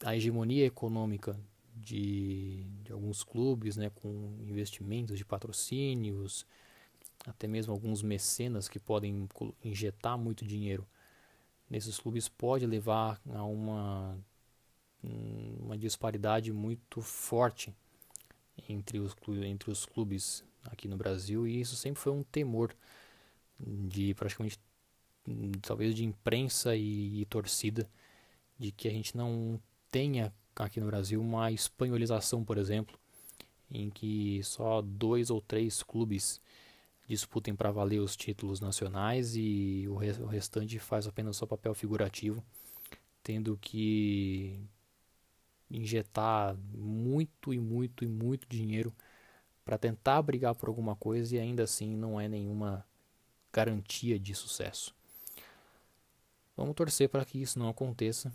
a 0.04 0.16
hegemonia 0.16 0.66
econômica 0.66 1.38
de, 1.74 2.64
de 2.82 2.92
alguns 2.92 3.24
clubes, 3.24 3.76
né, 3.76 3.90
com 3.90 4.36
investimentos 4.40 5.16
de 5.16 5.24
patrocínios, 5.24 6.46
até 7.26 7.46
mesmo 7.46 7.72
alguns 7.72 8.02
mecenas 8.02 8.68
que 8.68 8.78
podem 8.78 9.28
injetar 9.64 10.18
muito 10.18 10.44
dinheiro 10.44 10.86
nesses 11.70 11.98
clubes, 11.98 12.28
pode 12.28 12.66
levar 12.66 13.20
a 13.30 13.44
uma, 13.44 14.18
uma 15.60 15.78
disparidade 15.78 16.52
muito 16.52 17.00
forte 17.00 17.72
entre 18.68 18.98
os, 18.98 19.16
entre 19.44 19.70
os 19.70 19.86
clubes 19.86 20.44
aqui 20.64 20.88
no 20.88 20.96
Brasil. 20.96 21.46
E 21.46 21.60
isso 21.60 21.76
sempre 21.76 22.00
foi 22.00 22.12
um 22.12 22.22
temor 22.22 22.74
de 23.58 24.14
praticamente 24.14 24.58
talvez 25.60 25.94
de 25.94 26.04
imprensa 26.04 26.74
e, 26.74 27.20
e 27.20 27.24
torcida 27.26 27.88
de 28.58 28.72
que 28.72 28.88
a 28.88 28.90
gente 28.90 29.16
não 29.16 29.60
tenha 29.92 30.34
aqui 30.56 30.80
no 30.80 30.86
Brasil 30.86 31.20
uma 31.20 31.52
espanholização, 31.52 32.42
por 32.42 32.56
exemplo, 32.56 32.98
em 33.70 33.90
que 33.90 34.42
só 34.42 34.80
dois 34.82 35.30
ou 35.30 35.40
três 35.40 35.82
clubes 35.82 36.40
disputem 37.06 37.54
para 37.54 37.70
valer 37.70 38.00
os 38.00 38.16
títulos 38.16 38.58
nacionais 38.58 39.36
e 39.36 39.86
o, 39.88 39.96
restante 40.26 40.78
faz 40.78 41.06
apenas 41.06 41.36
seu 41.36 41.46
papel 41.46 41.74
figurativo, 41.74 42.42
tendo 43.22 43.58
que 43.60 44.58
injetar 45.70 46.56
muito 46.74 47.52
e 47.52 47.58
muito 47.58 48.02
e 48.02 48.08
muito 48.08 48.48
dinheiro 48.48 48.94
para 49.64 49.78
tentar 49.78 50.22
brigar 50.22 50.54
por 50.54 50.68
alguma 50.68 50.96
coisa 50.96 51.36
e 51.36 51.38
ainda 51.38 51.64
assim 51.64 51.94
não 51.96 52.20
é 52.20 52.28
nenhuma 52.28 52.86
garantia 53.52 54.18
de 54.18 54.34
sucesso. 54.34 54.94
Vamos 56.56 56.74
torcer 56.74 57.08
para 57.08 57.24
que 57.24 57.40
isso 57.40 57.58
não 57.58 57.68
aconteça, 57.68 58.32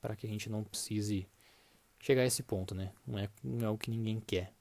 para 0.00 0.16
que 0.16 0.26
a 0.26 0.30
gente 0.30 0.48
não 0.48 0.64
precise 0.64 1.28
chegar 2.00 2.22
a 2.22 2.26
esse 2.26 2.42
ponto, 2.42 2.74
né? 2.74 2.92
Não 3.06 3.18
é, 3.18 3.28
não 3.42 3.66
é 3.68 3.70
o 3.70 3.78
que 3.78 3.90
ninguém 3.90 4.20
quer. 4.20 4.52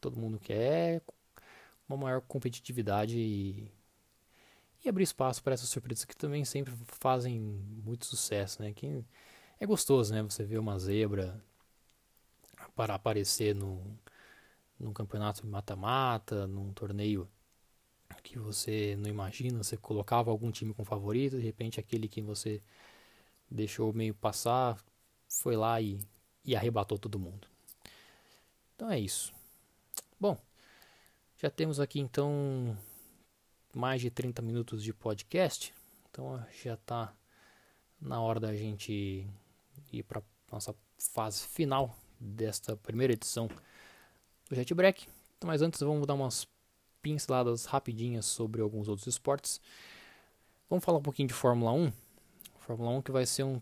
Todo 0.00 0.18
mundo 0.18 0.38
quer 0.38 1.02
uma 1.88 1.96
maior 1.96 2.20
competitividade 2.22 3.18
e, 3.18 3.70
e 4.84 4.88
abrir 4.88 5.04
espaço 5.04 5.42
para 5.42 5.54
essas 5.54 5.68
surpresas 5.68 6.04
que 6.04 6.16
também 6.16 6.44
sempre 6.44 6.74
fazem 6.86 7.40
muito 7.40 8.06
sucesso, 8.06 8.62
né? 8.62 8.72
Que 8.72 9.04
é 9.60 9.66
gostoso, 9.66 10.12
né? 10.12 10.22
Você 10.22 10.44
ver 10.44 10.58
uma 10.58 10.78
zebra 10.78 11.42
para 12.74 12.94
aparecer 12.94 13.54
no, 13.54 13.82
num 14.78 14.92
campeonato 14.92 15.46
mata-mata, 15.46 16.46
num 16.46 16.72
torneio 16.72 17.28
que 18.22 18.38
você 18.38 18.96
não 18.98 19.08
imagina, 19.10 19.62
você 19.62 19.76
colocava 19.76 20.30
algum 20.30 20.50
time 20.50 20.72
com 20.74 20.84
favorito, 20.84 21.36
de 21.36 21.42
repente 21.42 21.80
aquele 21.80 22.08
que 22.08 22.22
você 22.22 22.62
deixou 23.52 23.92
meio 23.92 24.14
passar 24.14 24.82
foi 25.28 25.56
lá 25.56 25.80
e, 25.80 25.98
e 26.44 26.54
arrebatou 26.54 26.98
todo 26.98 27.18
mundo. 27.18 27.48
Então 28.74 28.90
é 28.90 28.98
isso. 28.98 29.32
Bom, 30.20 30.38
já 31.38 31.50
temos 31.50 31.80
aqui 31.80 31.98
então 32.00 32.76
mais 33.74 34.00
de 34.00 34.10
30 34.10 34.42
minutos 34.42 34.82
de 34.82 34.92
podcast, 34.92 35.72
então 36.10 36.44
já 36.62 36.74
está 36.74 37.14
na 38.00 38.20
hora 38.20 38.38
da 38.38 38.54
gente 38.54 39.26
ir 39.92 40.02
para 40.02 40.22
nossa 40.50 40.74
fase 40.98 41.46
final 41.46 41.96
desta 42.20 42.76
primeira 42.76 43.12
edição 43.12 43.48
do 44.48 44.54
Jet 44.54 44.72
Break. 44.74 45.06
Então, 45.38 45.48
mas 45.48 45.62
antes 45.62 45.80
vamos 45.80 46.06
dar 46.06 46.14
umas 46.14 46.46
pinceladas 47.00 47.64
rapidinhas 47.64 48.26
sobre 48.26 48.60
alguns 48.60 48.88
outros 48.88 49.06
esportes. 49.06 49.60
Vamos 50.68 50.84
falar 50.84 50.98
um 50.98 51.02
pouquinho 51.02 51.28
de 51.28 51.34
Fórmula 51.34 51.72
1. 51.72 51.92
Fórmula 52.72 52.96
1 52.98 53.02
que 53.02 53.12
vai 53.12 53.26
ser 53.26 53.42
um 53.42 53.60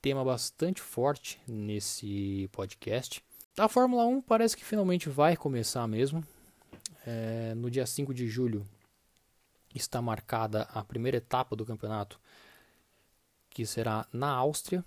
tema 0.00 0.24
bastante 0.24 0.80
forte 0.80 1.38
nesse 1.46 2.48
podcast. 2.52 3.22
A 3.58 3.68
Fórmula 3.68 4.06
1 4.06 4.22
parece 4.22 4.56
que 4.56 4.64
finalmente 4.64 5.10
vai 5.10 5.36
começar 5.36 5.86
mesmo. 5.86 6.24
É, 7.06 7.52
no 7.54 7.70
dia 7.70 7.84
5 7.84 8.14
de 8.14 8.26
julho 8.26 8.66
está 9.74 10.00
marcada 10.00 10.62
a 10.72 10.82
primeira 10.82 11.18
etapa 11.18 11.54
do 11.54 11.66
campeonato, 11.66 12.18
que 13.50 13.66
será 13.66 14.06
na 14.10 14.30
Áustria. 14.30 14.82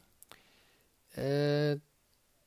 É, 1.15 1.77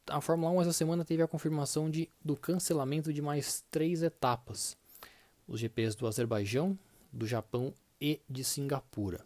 a 0.09 0.21
Fórmula 0.21 0.51
1 0.51 0.63
essa 0.63 0.73
semana 0.73 1.05
teve 1.05 1.23
a 1.23 1.29
confirmação 1.29 1.89
de, 1.89 2.11
do 2.25 2.37
cancelamento 2.37 3.13
de 3.13 3.23
mais 3.23 3.65
três 3.71 4.03
etapas: 4.03 4.77
os 5.47 5.61
GPs 5.61 5.95
do 5.95 6.09
Azerbaijão, 6.09 6.77
do 7.13 7.29
Japão 7.29 7.73
e 8.01 8.21
de 8.29 8.43
Singapura. 8.43 9.25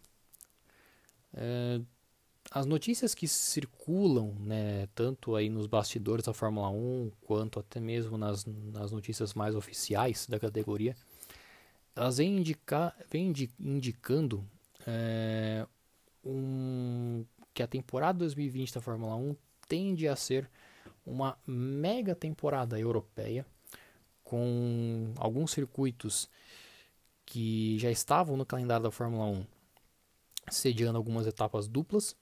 É, 1.35 1.81
as 2.51 2.65
notícias 2.65 3.13
que 3.13 3.27
circulam, 3.27 4.33
né, 4.39 4.87
tanto 4.95 5.35
aí 5.35 5.49
nos 5.49 5.67
bastidores 5.67 6.25
da 6.25 6.33
Fórmula 6.33 6.69
1 6.69 7.11
quanto 7.21 7.59
até 7.59 7.79
mesmo 7.79 8.17
nas, 8.17 8.45
nas 8.45 8.91
notícias 8.91 9.33
mais 9.33 9.55
oficiais 9.55 10.27
da 10.27 10.39
categoria, 10.39 10.95
elas 11.95 12.17
vêm, 12.17 12.37
indicar, 12.37 12.95
vêm 13.09 13.33
indicando 13.59 14.47
é, 14.85 15.65
um, 16.23 17.25
que 17.53 17.63
a 17.63 17.67
temporada 17.67 18.19
2020 18.19 18.73
da 18.73 18.81
Fórmula 18.81 19.15
1 19.15 19.35
tende 19.67 20.07
a 20.07 20.15
ser 20.15 20.49
uma 21.05 21.37
mega 21.45 22.15
temporada 22.15 22.79
europeia 22.79 23.45
com 24.23 25.13
alguns 25.17 25.51
circuitos 25.51 26.29
que 27.25 27.77
já 27.79 27.91
estavam 27.91 28.37
no 28.37 28.45
calendário 28.45 28.83
da 28.83 28.91
Fórmula 28.91 29.25
1, 29.25 29.45
sediando 30.49 30.97
algumas 30.97 31.27
etapas 31.27 31.67
duplas 31.67 32.15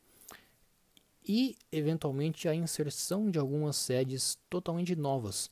e 1.27 1.55
eventualmente 1.71 2.47
a 2.47 2.55
inserção 2.55 3.29
de 3.29 3.39
algumas 3.39 3.75
sedes 3.75 4.37
totalmente 4.49 4.95
novas. 4.95 5.49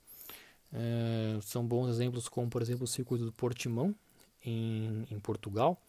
É, 0.73 1.39
são 1.41 1.65
bons 1.65 1.89
exemplos 1.89 2.29
como, 2.29 2.49
por 2.49 2.61
exemplo, 2.61 2.83
o 2.83 2.87
circuito 2.87 3.25
do 3.25 3.31
Portimão 3.31 3.95
em, 4.43 5.05
em 5.09 5.19
Portugal, 5.19 5.81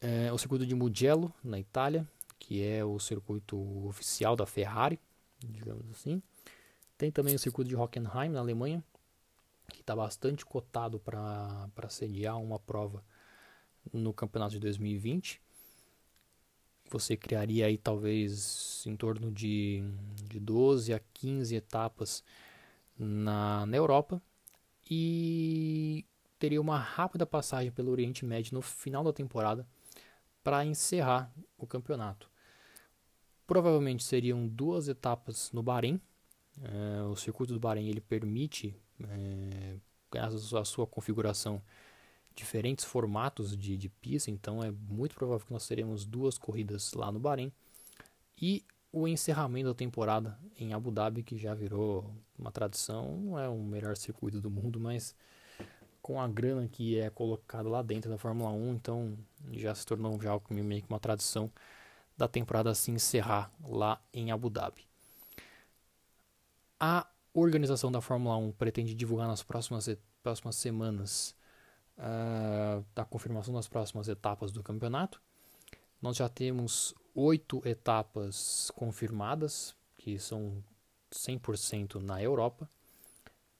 é, 0.00 0.32
o 0.32 0.38
circuito 0.38 0.66
de 0.66 0.74
Mugello 0.74 1.32
na 1.42 1.58
Itália, 1.58 2.06
que 2.38 2.62
é 2.62 2.84
o 2.84 2.98
circuito 2.98 3.86
oficial 3.86 4.36
da 4.36 4.46
Ferrari, 4.46 4.98
digamos 5.40 5.90
assim. 5.90 6.22
Tem 6.96 7.10
também 7.10 7.34
o 7.34 7.38
circuito 7.38 7.68
de 7.68 7.76
Hockenheim, 7.76 8.28
na 8.28 8.40
Alemanha, 8.40 8.82
que 9.72 9.80
está 9.80 9.94
bastante 9.94 10.44
cotado 10.44 10.98
para 10.98 11.88
sediar 11.88 12.40
uma 12.40 12.58
prova 12.58 13.04
no 13.92 14.12
campeonato 14.12 14.52
de 14.52 14.60
2020. 14.60 15.40
Você 16.90 17.16
criaria 17.16 17.66
aí 17.66 17.76
talvez 17.76 18.84
em 18.86 18.96
torno 18.96 19.30
de, 19.30 19.82
de 20.28 20.40
12 20.40 20.92
a 20.92 21.00
15 21.14 21.54
etapas 21.54 22.24
na, 22.98 23.66
na 23.66 23.76
Europa 23.76 24.20
e 24.90 26.04
teria 26.38 26.60
uma 26.60 26.78
rápida 26.78 27.26
passagem 27.26 27.70
pelo 27.70 27.90
Oriente 27.90 28.24
Médio 28.24 28.54
no 28.54 28.62
final 28.62 29.04
da 29.04 29.12
temporada 29.12 29.66
para 30.42 30.64
encerrar 30.64 31.32
o 31.56 31.66
campeonato. 31.66 32.30
Provavelmente 33.46 34.04
seriam 34.04 34.46
duas 34.46 34.88
etapas 34.88 35.50
no 35.52 35.62
Bahrein, 35.62 36.00
É, 36.60 37.02
o 37.02 37.14
circuito 37.14 37.52
do 37.52 37.60
Bahrein 37.60 37.88
ele 37.88 38.00
permite, 38.00 38.74
é, 39.08 39.76
graças 40.10 40.52
à 40.54 40.64
sua 40.64 40.86
configuração, 40.86 41.62
diferentes 42.38 42.84
formatos 42.84 43.56
de, 43.56 43.76
de 43.76 43.88
pista, 43.88 44.30
então 44.30 44.62
é 44.62 44.70
muito 44.70 45.14
provável 45.14 45.44
que 45.44 45.52
nós 45.52 45.66
teremos 45.66 46.06
duas 46.06 46.38
corridas 46.38 46.92
lá 46.92 47.10
no 47.10 47.18
Bahrein. 47.18 47.52
E 48.40 48.64
o 48.92 49.08
encerramento 49.08 49.68
da 49.68 49.74
temporada 49.74 50.38
em 50.56 50.72
Abu 50.72 50.92
Dhabi, 50.92 51.24
que 51.24 51.36
já 51.36 51.52
virou 51.52 52.14
uma 52.38 52.52
tradição, 52.52 53.16
não 53.18 53.38
é 53.38 53.48
o 53.48 53.58
melhor 53.58 53.96
circuito 53.96 54.40
do 54.40 54.48
mundo, 54.48 54.78
mas 54.78 55.16
com 56.00 56.20
a 56.20 56.28
grana 56.28 56.68
que 56.68 56.98
é 56.98 57.10
colocada 57.10 57.68
lá 57.68 57.82
dentro 57.82 58.08
da 58.08 58.16
Fórmula 58.16 58.50
1, 58.50 58.74
então 58.74 59.18
já 59.52 59.74
se 59.74 59.84
tornou 59.84 60.18
já 60.22 60.40
meio 60.50 60.82
que 60.82 60.88
uma 60.88 61.00
tradição 61.00 61.50
da 62.16 62.28
temporada 62.28 62.72
se 62.72 62.92
encerrar 62.92 63.50
lá 63.64 64.00
em 64.12 64.30
Abu 64.30 64.48
Dhabi. 64.48 64.86
A 66.78 67.04
organização 67.34 67.90
da 67.90 68.00
Fórmula 68.00 68.36
1 68.36 68.52
pretende 68.52 68.94
divulgar 68.94 69.26
nas 69.26 69.42
próximas, 69.42 69.88
próximas 70.22 70.54
semanas 70.54 71.36
uh, 71.98 72.84
a 72.96 73.04
confirmação 73.04 73.54
das 73.54 73.68
próximas 73.68 74.08
etapas 74.08 74.52
do 74.52 74.62
campeonato. 74.62 75.20
Nós 76.00 76.16
já 76.16 76.28
temos 76.28 76.94
oito 77.14 77.60
etapas 77.66 78.70
confirmadas, 78.76 79.74
que 79.96 80.18
são 80.18 80.62
100% 81.10 81.96
na 81.96 82.22
Europa. 82.22 82.68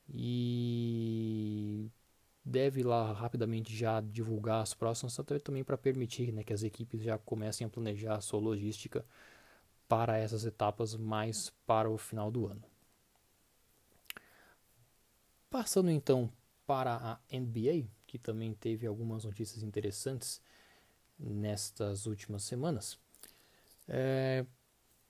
E 0.09 1.91
deve 2.45 2.83
lá 2.83 3.13
rapidamente 3.13 3.77
já 3.77 4.01
divulgar 4.01 4.63
as 4.63 4.73
próximas, 4.73 5.19
até 5.19 5.39
também 5.39 5.65
para 5.65 5.77
permitir 5.77 6.33
né, 6.33 6.43
que 6.43 6.53
as 6.53 6.63
equipes 6.63 7.03
já 7.03 7.19
comecem 7.19 7.67
a 7.67 7.71
planejar 7.71 8.15
a 8.15 8.21
sua 8.21 8.41
logística 8.41 9.05
para 9.87 10.17
essas 10.17 10.45
etapas 10.45 10.95
mais 10.95 11.51
para 11.67 11.91
o 11.91 11.99
final 11.99 12.31
do 12.31 12.47
ano. 12.47 12.63
Passando 15.51 15.91
então 15.91 16.31
para 16.67 16.97
a 16.97 17.19
NBA, 17.31 17.87
que 18.09 18.19
também 18.19 18.55
teve 18.55 18.87
algumas 18.87 19.25
notícias 19.25 19.63
interessantes 19.63 20.41
nestas 21.19 22.07
últimas 22.07 22.43
semanas. 22.43 22.99
É, 23.87 24.45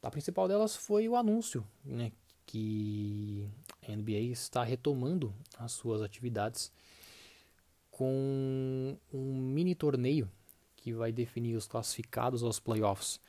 a 0.02 0.10
principal 0.10 0.48
delas 0.48 0.74
foi 0.76 1.08
o 1.08 1.14
anúncio 1.16 1.64
né, 1.84 2.10
que 2.44 3.48
a 3.86 3.92
NBA 3.92 4.32
está 4.32 4.64
retomando 4.64 5.32
as 5.56 5.72
suas 5.72 6.02
atividades 6.02 6.72
com 7.90 8.98
um 9.12 9.36
mini 9.36 9.74
torneio 9.74 10.28
que 10.76 10.92
vai 10.92 11.12
definir 11.12 11.54
os 11.54 11.68
classificados 11.68 12.42
aos 12.42 12.58
playoffs 12.58 13.20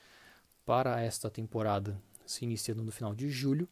para 0.65 0.99
esta 1.01 1.29
temporada, 1.29 1.99
se 2.25 2.43
iniciando 2.43 2.83
no 2.83 2.91
final 2.91 3.13
de 3.13 3.29
julho, 3.29 3.67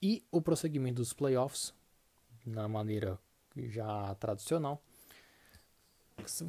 e 0.00 0.22
o 0.30 0.40
prosseguimento 0.40 0.96
dos 0.96 1.12
playoffs 1.12 1.74
na 2.46 2.68
maneira 2.68 3.18
já 3.66 4.14
tradicional, 4.14 4.82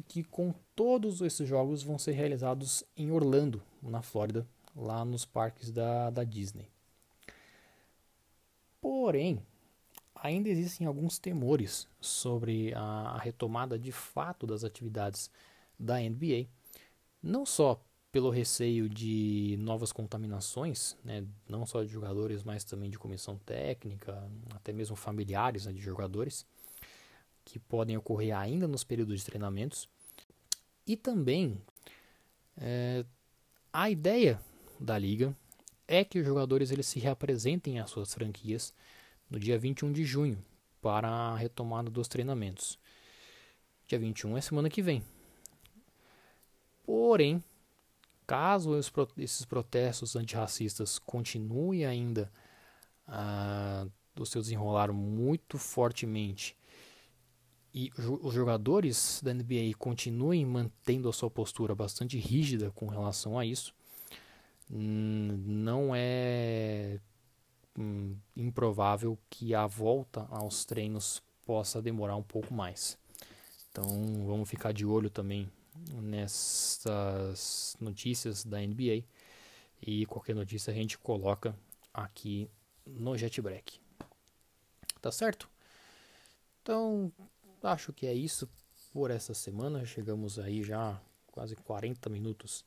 que 0.06 0.22
com 0.22 0.54
todos 0.74 1.20
esses 1.20 1.48
jogos 1.48 1.82
vão 1.82 1.98
ser 1.98 2.12
realizados 2.12 2.84
em 2.96 3.10
Orlando, 3.10 3.62
na 3.82 4.02
Flórida, 4.02 4.46
lá 4.76 5.04
nos 5.04 5.24
parques 5.24 5.70
da, 5.70 6.10
da 6.10 6.24
Disney. 6.24 6.68
Porém, 8.80 9.42
ainda 10.14 10.48
existem 10.48 10.86
alguns 10.86 11.18
temores 11.18 11.88
sobre 12.00 12.72
a, 12.74 13.18
retomada 13.18 13.78
de 13.78 13.92
fato 13.92 14.46
das 14.46 14.64
atividades 14.64 15.30
da 15.78 15.98
NBA, 15.98 16.46
não 17.22 17.44
só 17.44 17.82
pelo 18.12 18.30
receio 18.30 18.88
de 18.88 19.56
novas 19.60 19.92
contaminações, 19.92 20.96
né, 21.04 21.24
não 21.48 21.64
só 21.64 21.82
de 21.82 21.88
jogadores, 21.88 22.42
mas 22.42 22.64
também 22.64 22.90
de 22.90 22.98
comissão 22.98 23.38
técnica, 23.38 24.28
até 24.50 24.72
mesmo 24.72 24.96
familiares 24.96 25.66
né, 25.66 25.72
de 25.72 25.80
jogadores, 25.80 26.44
que 27.50 27.58
podem 27.58 27.96
ocorrer 27.96 28.36
ainda 28.36 28.68
nos 28.68 28.84
períodos 28.84 29.20
de 29.20 29.24
treinamentos, 29.24 29.88
e 30.86 30.96
também 30.96 31.60
é, 32.56 33.04
a 33.72 33.90
ideia 33.90 34.40
da 34.78 34.98
liga 34.98 35.36
é 35.86 36.04
que 36.04 36.18
os 36.18 36.26
jogadores 36.26 36.70
eles 36.70 36.86
se 36.86 36.98
reapresentem 36.98 37.80
às 37.80 37.90
suas 37.90 38.14
franquias 38.14 38.74
no 39.28 39.38
dia 39.38 39.58
21 39.58 39.92
de 39.92 40.04
junho 40.04 40.42
para 40.80 41.08
a 41.08 41.36
retomada 41.36 41.90
dos 41.90 42.08
treinamentos. 42.08 42.78
Dia 43.86 43.98
21 43.98 44.36
é 44.36 44.40
semana 44.40 44.70
que 44.70 44.82
vem. 44.82 45.02
Porém, 46.84 47.42
caso 48.26 48.76
esses 49.18 49.44
protestos 49.44 50.16
antirracistas 50.16 50.98
continuem 50.98 51.84
ainda 51.84 52.30
a 53.06 53.86
do 54.14 54.26
seu 54.26 54.40
desenrolar 54.40 54.92
muito 54.92 55.56
fortemente 55.56 56.56
e 57.72 57.92
os 57.96 58.34
jogadores 58.34 59.20
da 59.22 59.32
NBA 59.32 59.74
continuem 59.78 60.44
mantendo 60.44 61.08
a 61.08 61.12
sua 61.12 61.30
postura 61.30 61.74
bastante 61.74 62.18
rígida 62.18 62.70
com 62.72 62.86
relação 62.86 63.38
a 63.38 63.46
isso, 63.46 63.74
não 64.68 65.92
é 65.94 66.98
hum, 67.78 68.16
improvável 68.36 69.18
que 69.28 69.54
a 69.54 69.66
volta 69.66 70.26
aos 70.30 70.64
treinos 70.64 71.22
possa 71.44 71.80
demorar 71.80 72.16
um 72.16 72.22
pouco 72.22 72.52
mais. 72.52 72.98
Então 73.70 73.86
vamos 74.26 74.48
ficar 74.48 74.72
de 74.72 74.84
olho 74.84 75.10
também 75.10 75.48
nessas 76.02 77.76
notícias 77.80 78.44
da 78.44 78.58
NBA 78.58 79.04
e 79.80 80.06
qualquer 80.06 80.34
notícia 80.34 80.72
a 80.72 80.74
gente 80.74 80.98
coloca 80.98 81.54
aqui 81.94 82.50
no 82.86 83.16
JetBreak. 83.16 83.80
Tá 85.00 85.10
certo? 85.10 85.48
Então 86.62 87.12
acho 87.62 87.92
que 87.92 88.06
é 88.06 88.14
isso 88.14 88.48
por 88.92 89.10
essa 89.10 89.34
semana. 89.34 89.84
Chegamos 89.84 90.38
aí 90.38 90.62
já 90.62 91.00
quase 91.26 91.56
40 91.56 92.08
minutos 92.08 92.64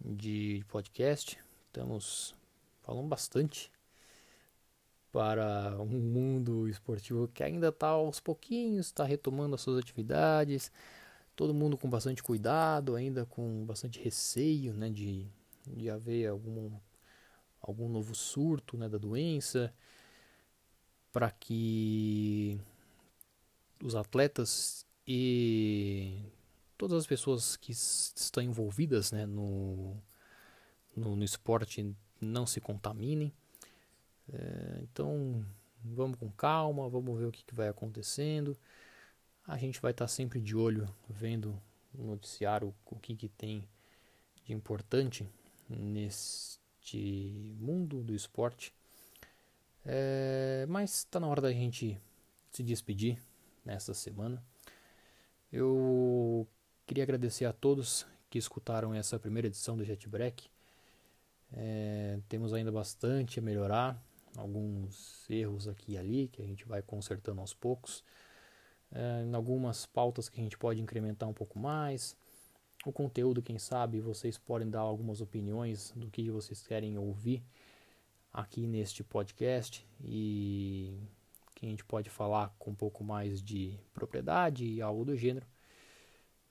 de 0.00 0.64
podcast. 0.68 1.38
Estamos 1.66 2.34
falando 2.82 3.08
bastante 3.08 3.70
para 5.12 5.76
um 5.80 6.00
mundo 6.00 6.68
esportivo 6.68 7.28
que 7.28 7.42
ainda 7.42 7.68
está 7.68 7.88
aos 7.88 8.18
pouquinhos, 8.18 8.86
está 8.86 9.04
retomando 9.04 9.54
as 9.54 9.60
suas 9.60 9.78
atividades, 9.78 10.72
todo 11.36 11.54
mundo 11.54 11.78
com 11.78 11.88
bastante 11.88 12.22
cuidado, 12.22 12.96
ainda 12.96 13.24
com 13.24 13.64
bastante 13.64 14.00
receio 14.00 14.72
né, 14.72 14.90
de, 14.90 15.28
de 15.66 15.88
haver 15.88 16.28
algum, 16.28 16.72
algum 17.60 17.88
novo 17.88 18.12
surto 18.12 18.76
né, 18.76 18.88
da 18.88 18.98
doença, 18.98 19.72
para 21.12 21.30
que 21.30 22.60
os 23.82 23.94
atletas 23.94 24.86
e 25.06 26.22
todas 26.76 26.98
as 26.98 27.06
pessoas 27.06 27.56
que 27.56 27.72
estão 27.72 28.42
envolvidas 28.42 29.12
né, 29.12 29.26
no, 29.26 29.96
no, 30.96 31.16
no 31.16 31.24
esporte 31.24 31.94
não 32.20 32.46
se 32.46 32.60
contaminem. 32.60 33.32
É, 34.32 34.80
então 34.82 35.44
vamos 35.84 36.18
com 36.18 36.30
calma, 36.30 36.88
vamos 36.88 37.18
ver 37.18 37.26
o 37.26 37.32
que, 37.32 37.44
que 37.44 37.54
vai 37.54 37.68
acontecendo. 37.68 38.56
A 39.46 39.58
gente 39.58 39.80
vai 39.80 39.90
estar 39.90 40.08
sempre 40.08 40.40
de 40.40 40.56
olho, 40.56 40.88
vendo 41.08 41.60
no 41.92 42.06
noticiário 42.06 42.74
o 42.86 42.96
que, 42.96 43.14
que 43.14 43.28
tem 43.28 43.68
de 44.44 44.52
importante 44.52 45.28
neste 45.68 47.56
mundo 47.60 48.02
do 48.02 48.14
esporte. 48.14 48.72
É, 49.84 50.64
mas 50.68 50.98
está 50.98 51.20
na 51.20 51.26
hora 51.26 51.42
da 51.42 51.52
gente 51.52 52.00
se 52.50 52.62
despedir 52.62 53.18
nesta 53.64 53.94
semana. 53.94 54.42
Eu 55.52 56.46
queria 56.86 57.04
agradecer 57.04 57.44
a 57.44 57.52
todos 57.52 58.06
que 58.28 58.38
escutaram 58.38 58.92
essa 58.92 59.18
primeira 59.18 59.46
edição 59.46 59.76
do 59.76 59.84
JetBreak. 59.84 60.50
É, 61.52 62.18
temos 62.28 62.52
ainda 62.52 62.72
bastante 62.72 63.38
a 63.38 63.42
melhorar, 63.42 63.96
alguns 64.36 65.24
erros 65.30 65.68
aqui 65.68 65.92
e 65.92 65.98
ali 65.98 66.28
que 66.28 66.42
a 66.42 66.44
gente 66.44 66.64
vai 66.64 66.82
consertando 66.82 67.40
aos 67.40 67.54
poucos, 67.54 68.02
é, 68.90 69.22
em 69.24 69.34
algumas 69.34 69.86
pautas 69.86 70.28
que 70.28 70.40
a 70.40 70.42
gente 70.42 70.58
pode 70.58 70.80
incrementar 70.80 71.28
um 71.28 71.32
pouco 71.32 71.58
mais. 71.58 72.16
O 72.84 72.92
conteúdo, 72.92 73.40
quem 73.40 73.58
sabe, 73.58 74.00
vocês 74.00 74.36
podem 74.36 74.68
dar 74.68 74.80
algumas 74.80 75.20
opiniões 75.20 75.92
do 75.96 76.10
que 76.10 76.30
vocês 76.30 76.60
querem 76.60 76.98
ouvir 76.98 77.42
aqui 78.32 78.66
neste 78.66 79.04
podcast 79.04 79.86
e 80.02 80.98
que 81.54 81.66
a 81.66 81.68
gente 81.68 81.84
pode 81.84 82.10
falar 82.10 82.54
com 82.58 82.72
um 82.72 82.74
pouco 82.74 83.04
mais 83.04 83.42
de 83.42 83.78
propriedade 83.92 84.66
e 84.66 84.82
algo 84.82 85.04
do 85.04 85.16
gênero. 85.16 85.46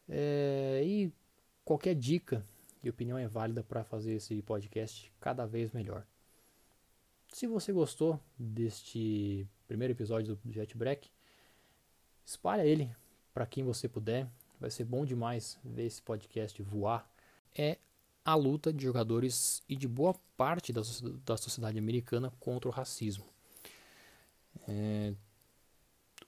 É, 0.07 0.81
e 0.85 1.11
qualquer 1.63 1.95
dica 1.95 2.45
e 2.83 2.89
opinião 2.89 3.17
é 3.17 3.27
válida 3.27 3.63
para 3.63 3.83
fazer 3.83 4.13
esse 4.13 4.41
podcast 4.41 5.11
cada 5.19 5.45
vez 5.45 5.71
melhor. 5.71 6.05
Se 7.31 7.47
você 7.47 7.71
gostou 7.71 8.19
deste 8.37 9.47
primeiro 9.67 9.93
episódio 9.93 10.35
do 10.43 10.51
Jet 10.51 10.77
Break, 10.77 11.09
espalha 12.25 12.65
ele 12.65 12.93
para 13.33 13.45
quem 13.45 13.63
você 13.63 13.87
puder. 13.87 14.27
Vai 14.59 14.69
ser 14.69 14.85
bom 14.85 15.05
demais 15.05 15.57
ver 15.63 15.85
esse 15.85 16.01
podcast 16.01 16.61
voar. 16.61 17.09
É 17.55 17.77
a 18.23 18.35
luta 18.35 18.71
de 18.71 18.83
jogadores 18.83 19.63
e 19.67 19.75
de 19.75 19.87
boa 19.87 20.13
parte 20.37 20.71
da, 20.71 20.81
da 21.25 21.35
sociedade 21.35 21.77
americana 21.77 22.31
contra 22.39 22.69
o 22.69 22.71
racismo. 22.71 23.32
É, 24.67 25.13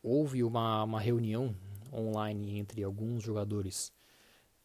houve 0.01 0.43
uma, 0.43 0.83
uma 0.83 0.99
reunião 0.99 1.55
online 1.91 2.59
entre 2.59 2.83
alguns 2.83 3.23
jogadores 3.23 3.93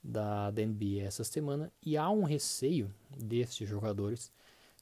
da, 0.02 0.50
da 0.50 0.62
NBA 0.62 1.02
essa 1.02 1.24
semana 1.24 1.72
e 1.82 1.96
há 1.96 2.08
um 2.10 2.24
receio 2.24 2.92
desses 3.16 3.68
jogadores 3.68 4.32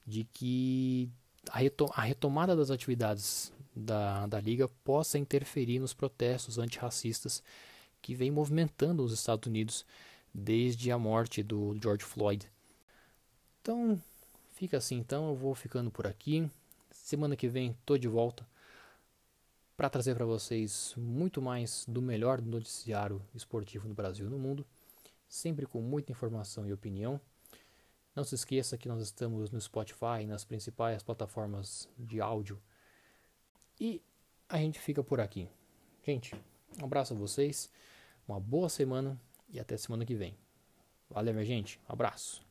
de 0.07 0.25
que 0.25 1.11
a, 1.51 1.59
retom 1.59 1.89
a 1.95 2.03
retomada 2.03 2.57
das 2.57 2.71
atividades 2.71 3.53
da, 3.75 4.27
da 4.27 4.41
liga 4.41 4.69
possa 4.85 5.19
interferir 5.19 5.79
nos 5.79 5.93
protestos 5.93 6.59
antirracistas 6.59 7.43
que 8.01 8.15
vem 8.15 8.31
movimentando 8.31 9.03
os 9.05 9.13
Estados 9.13 9.47
Unidos 9.47 9.85
desde 10.33 10.91
a 10.91 10.99
morte 10.99 11.43
do 11.43 11.77
George 11.83 12.05
Floyd. 12.05 12.51
Então, 13.61 14.01
fica 14.55 14.77
assim 14.77 14.97
então, 14.97 15.29
eu 15.29 15.35
vou 15.35 15.55
ficando 15.55 15.91
por 15.91 16.07
aqui. 16.07 16.49
Semana 16.91 17.37
que 17.37 17.49
vem 17.49 17.77
tô 17.85 17.99
de 17.99 18.09
volta 18.09 18.47
para 19.79 19.89
trazer 19.89 20.17
para 20.17 20.25
vocês 20.25 20.93
muito 20.97 21.41
mais 21.41 21.85
do 21.87 22.03
melhor 22.03 22.41
do 22.41 22.51
noticiário 22.51 23.23
esportivo 23.33 23.87
no 23.87 23.95
Brasil 23.95 24.27
e 24.27 24.29
no 24.29 24.37
mundo, 24.37 24.67
sempre 25.29 25.67
com 25.67 25.81
muita 25.81 26.11
informação 26.11 26.67
e 26.67 26.73
opinião. 26.73 27.21
Não 28.13 28.25
se 28.25 28.35
esqueça 28.35 28.77
que 28.77 28.89
nós 28.89 29.01
estamos 29.01 29.53
no 29.53 29.61
Spotify, 29.61 30.27
nas 30.27 30.45
principais 30.45 31.01
plataformas 31.05 31.89
de 31.97 32.21
áudio. 32.21 32.61
E 33.81 34.03
a 34.49 34.59
gente 34.59 34.81
fica 34.81 35.05
por 35.05 35.21
aqui. 35.21 35.49
Gente, 36.05 36.35
um 36.83 36.85
abraço 36.85 37.15
a 37.15 37.17
vocês, 37.17 37.71
uma 38.27 38.41
boa 38.41 38.69
semana 38.69 39.17
e 39.49 39.61
até 39.61 39.77
semana 39.77 40.05
que 40.05 40.17
vem. 40.17 40.37
Valeu, 41.09 41.33
minha 41.33 41.47
gente. 41.47 41.79
Um 41.89 41.93
abraço. 41.93 42.48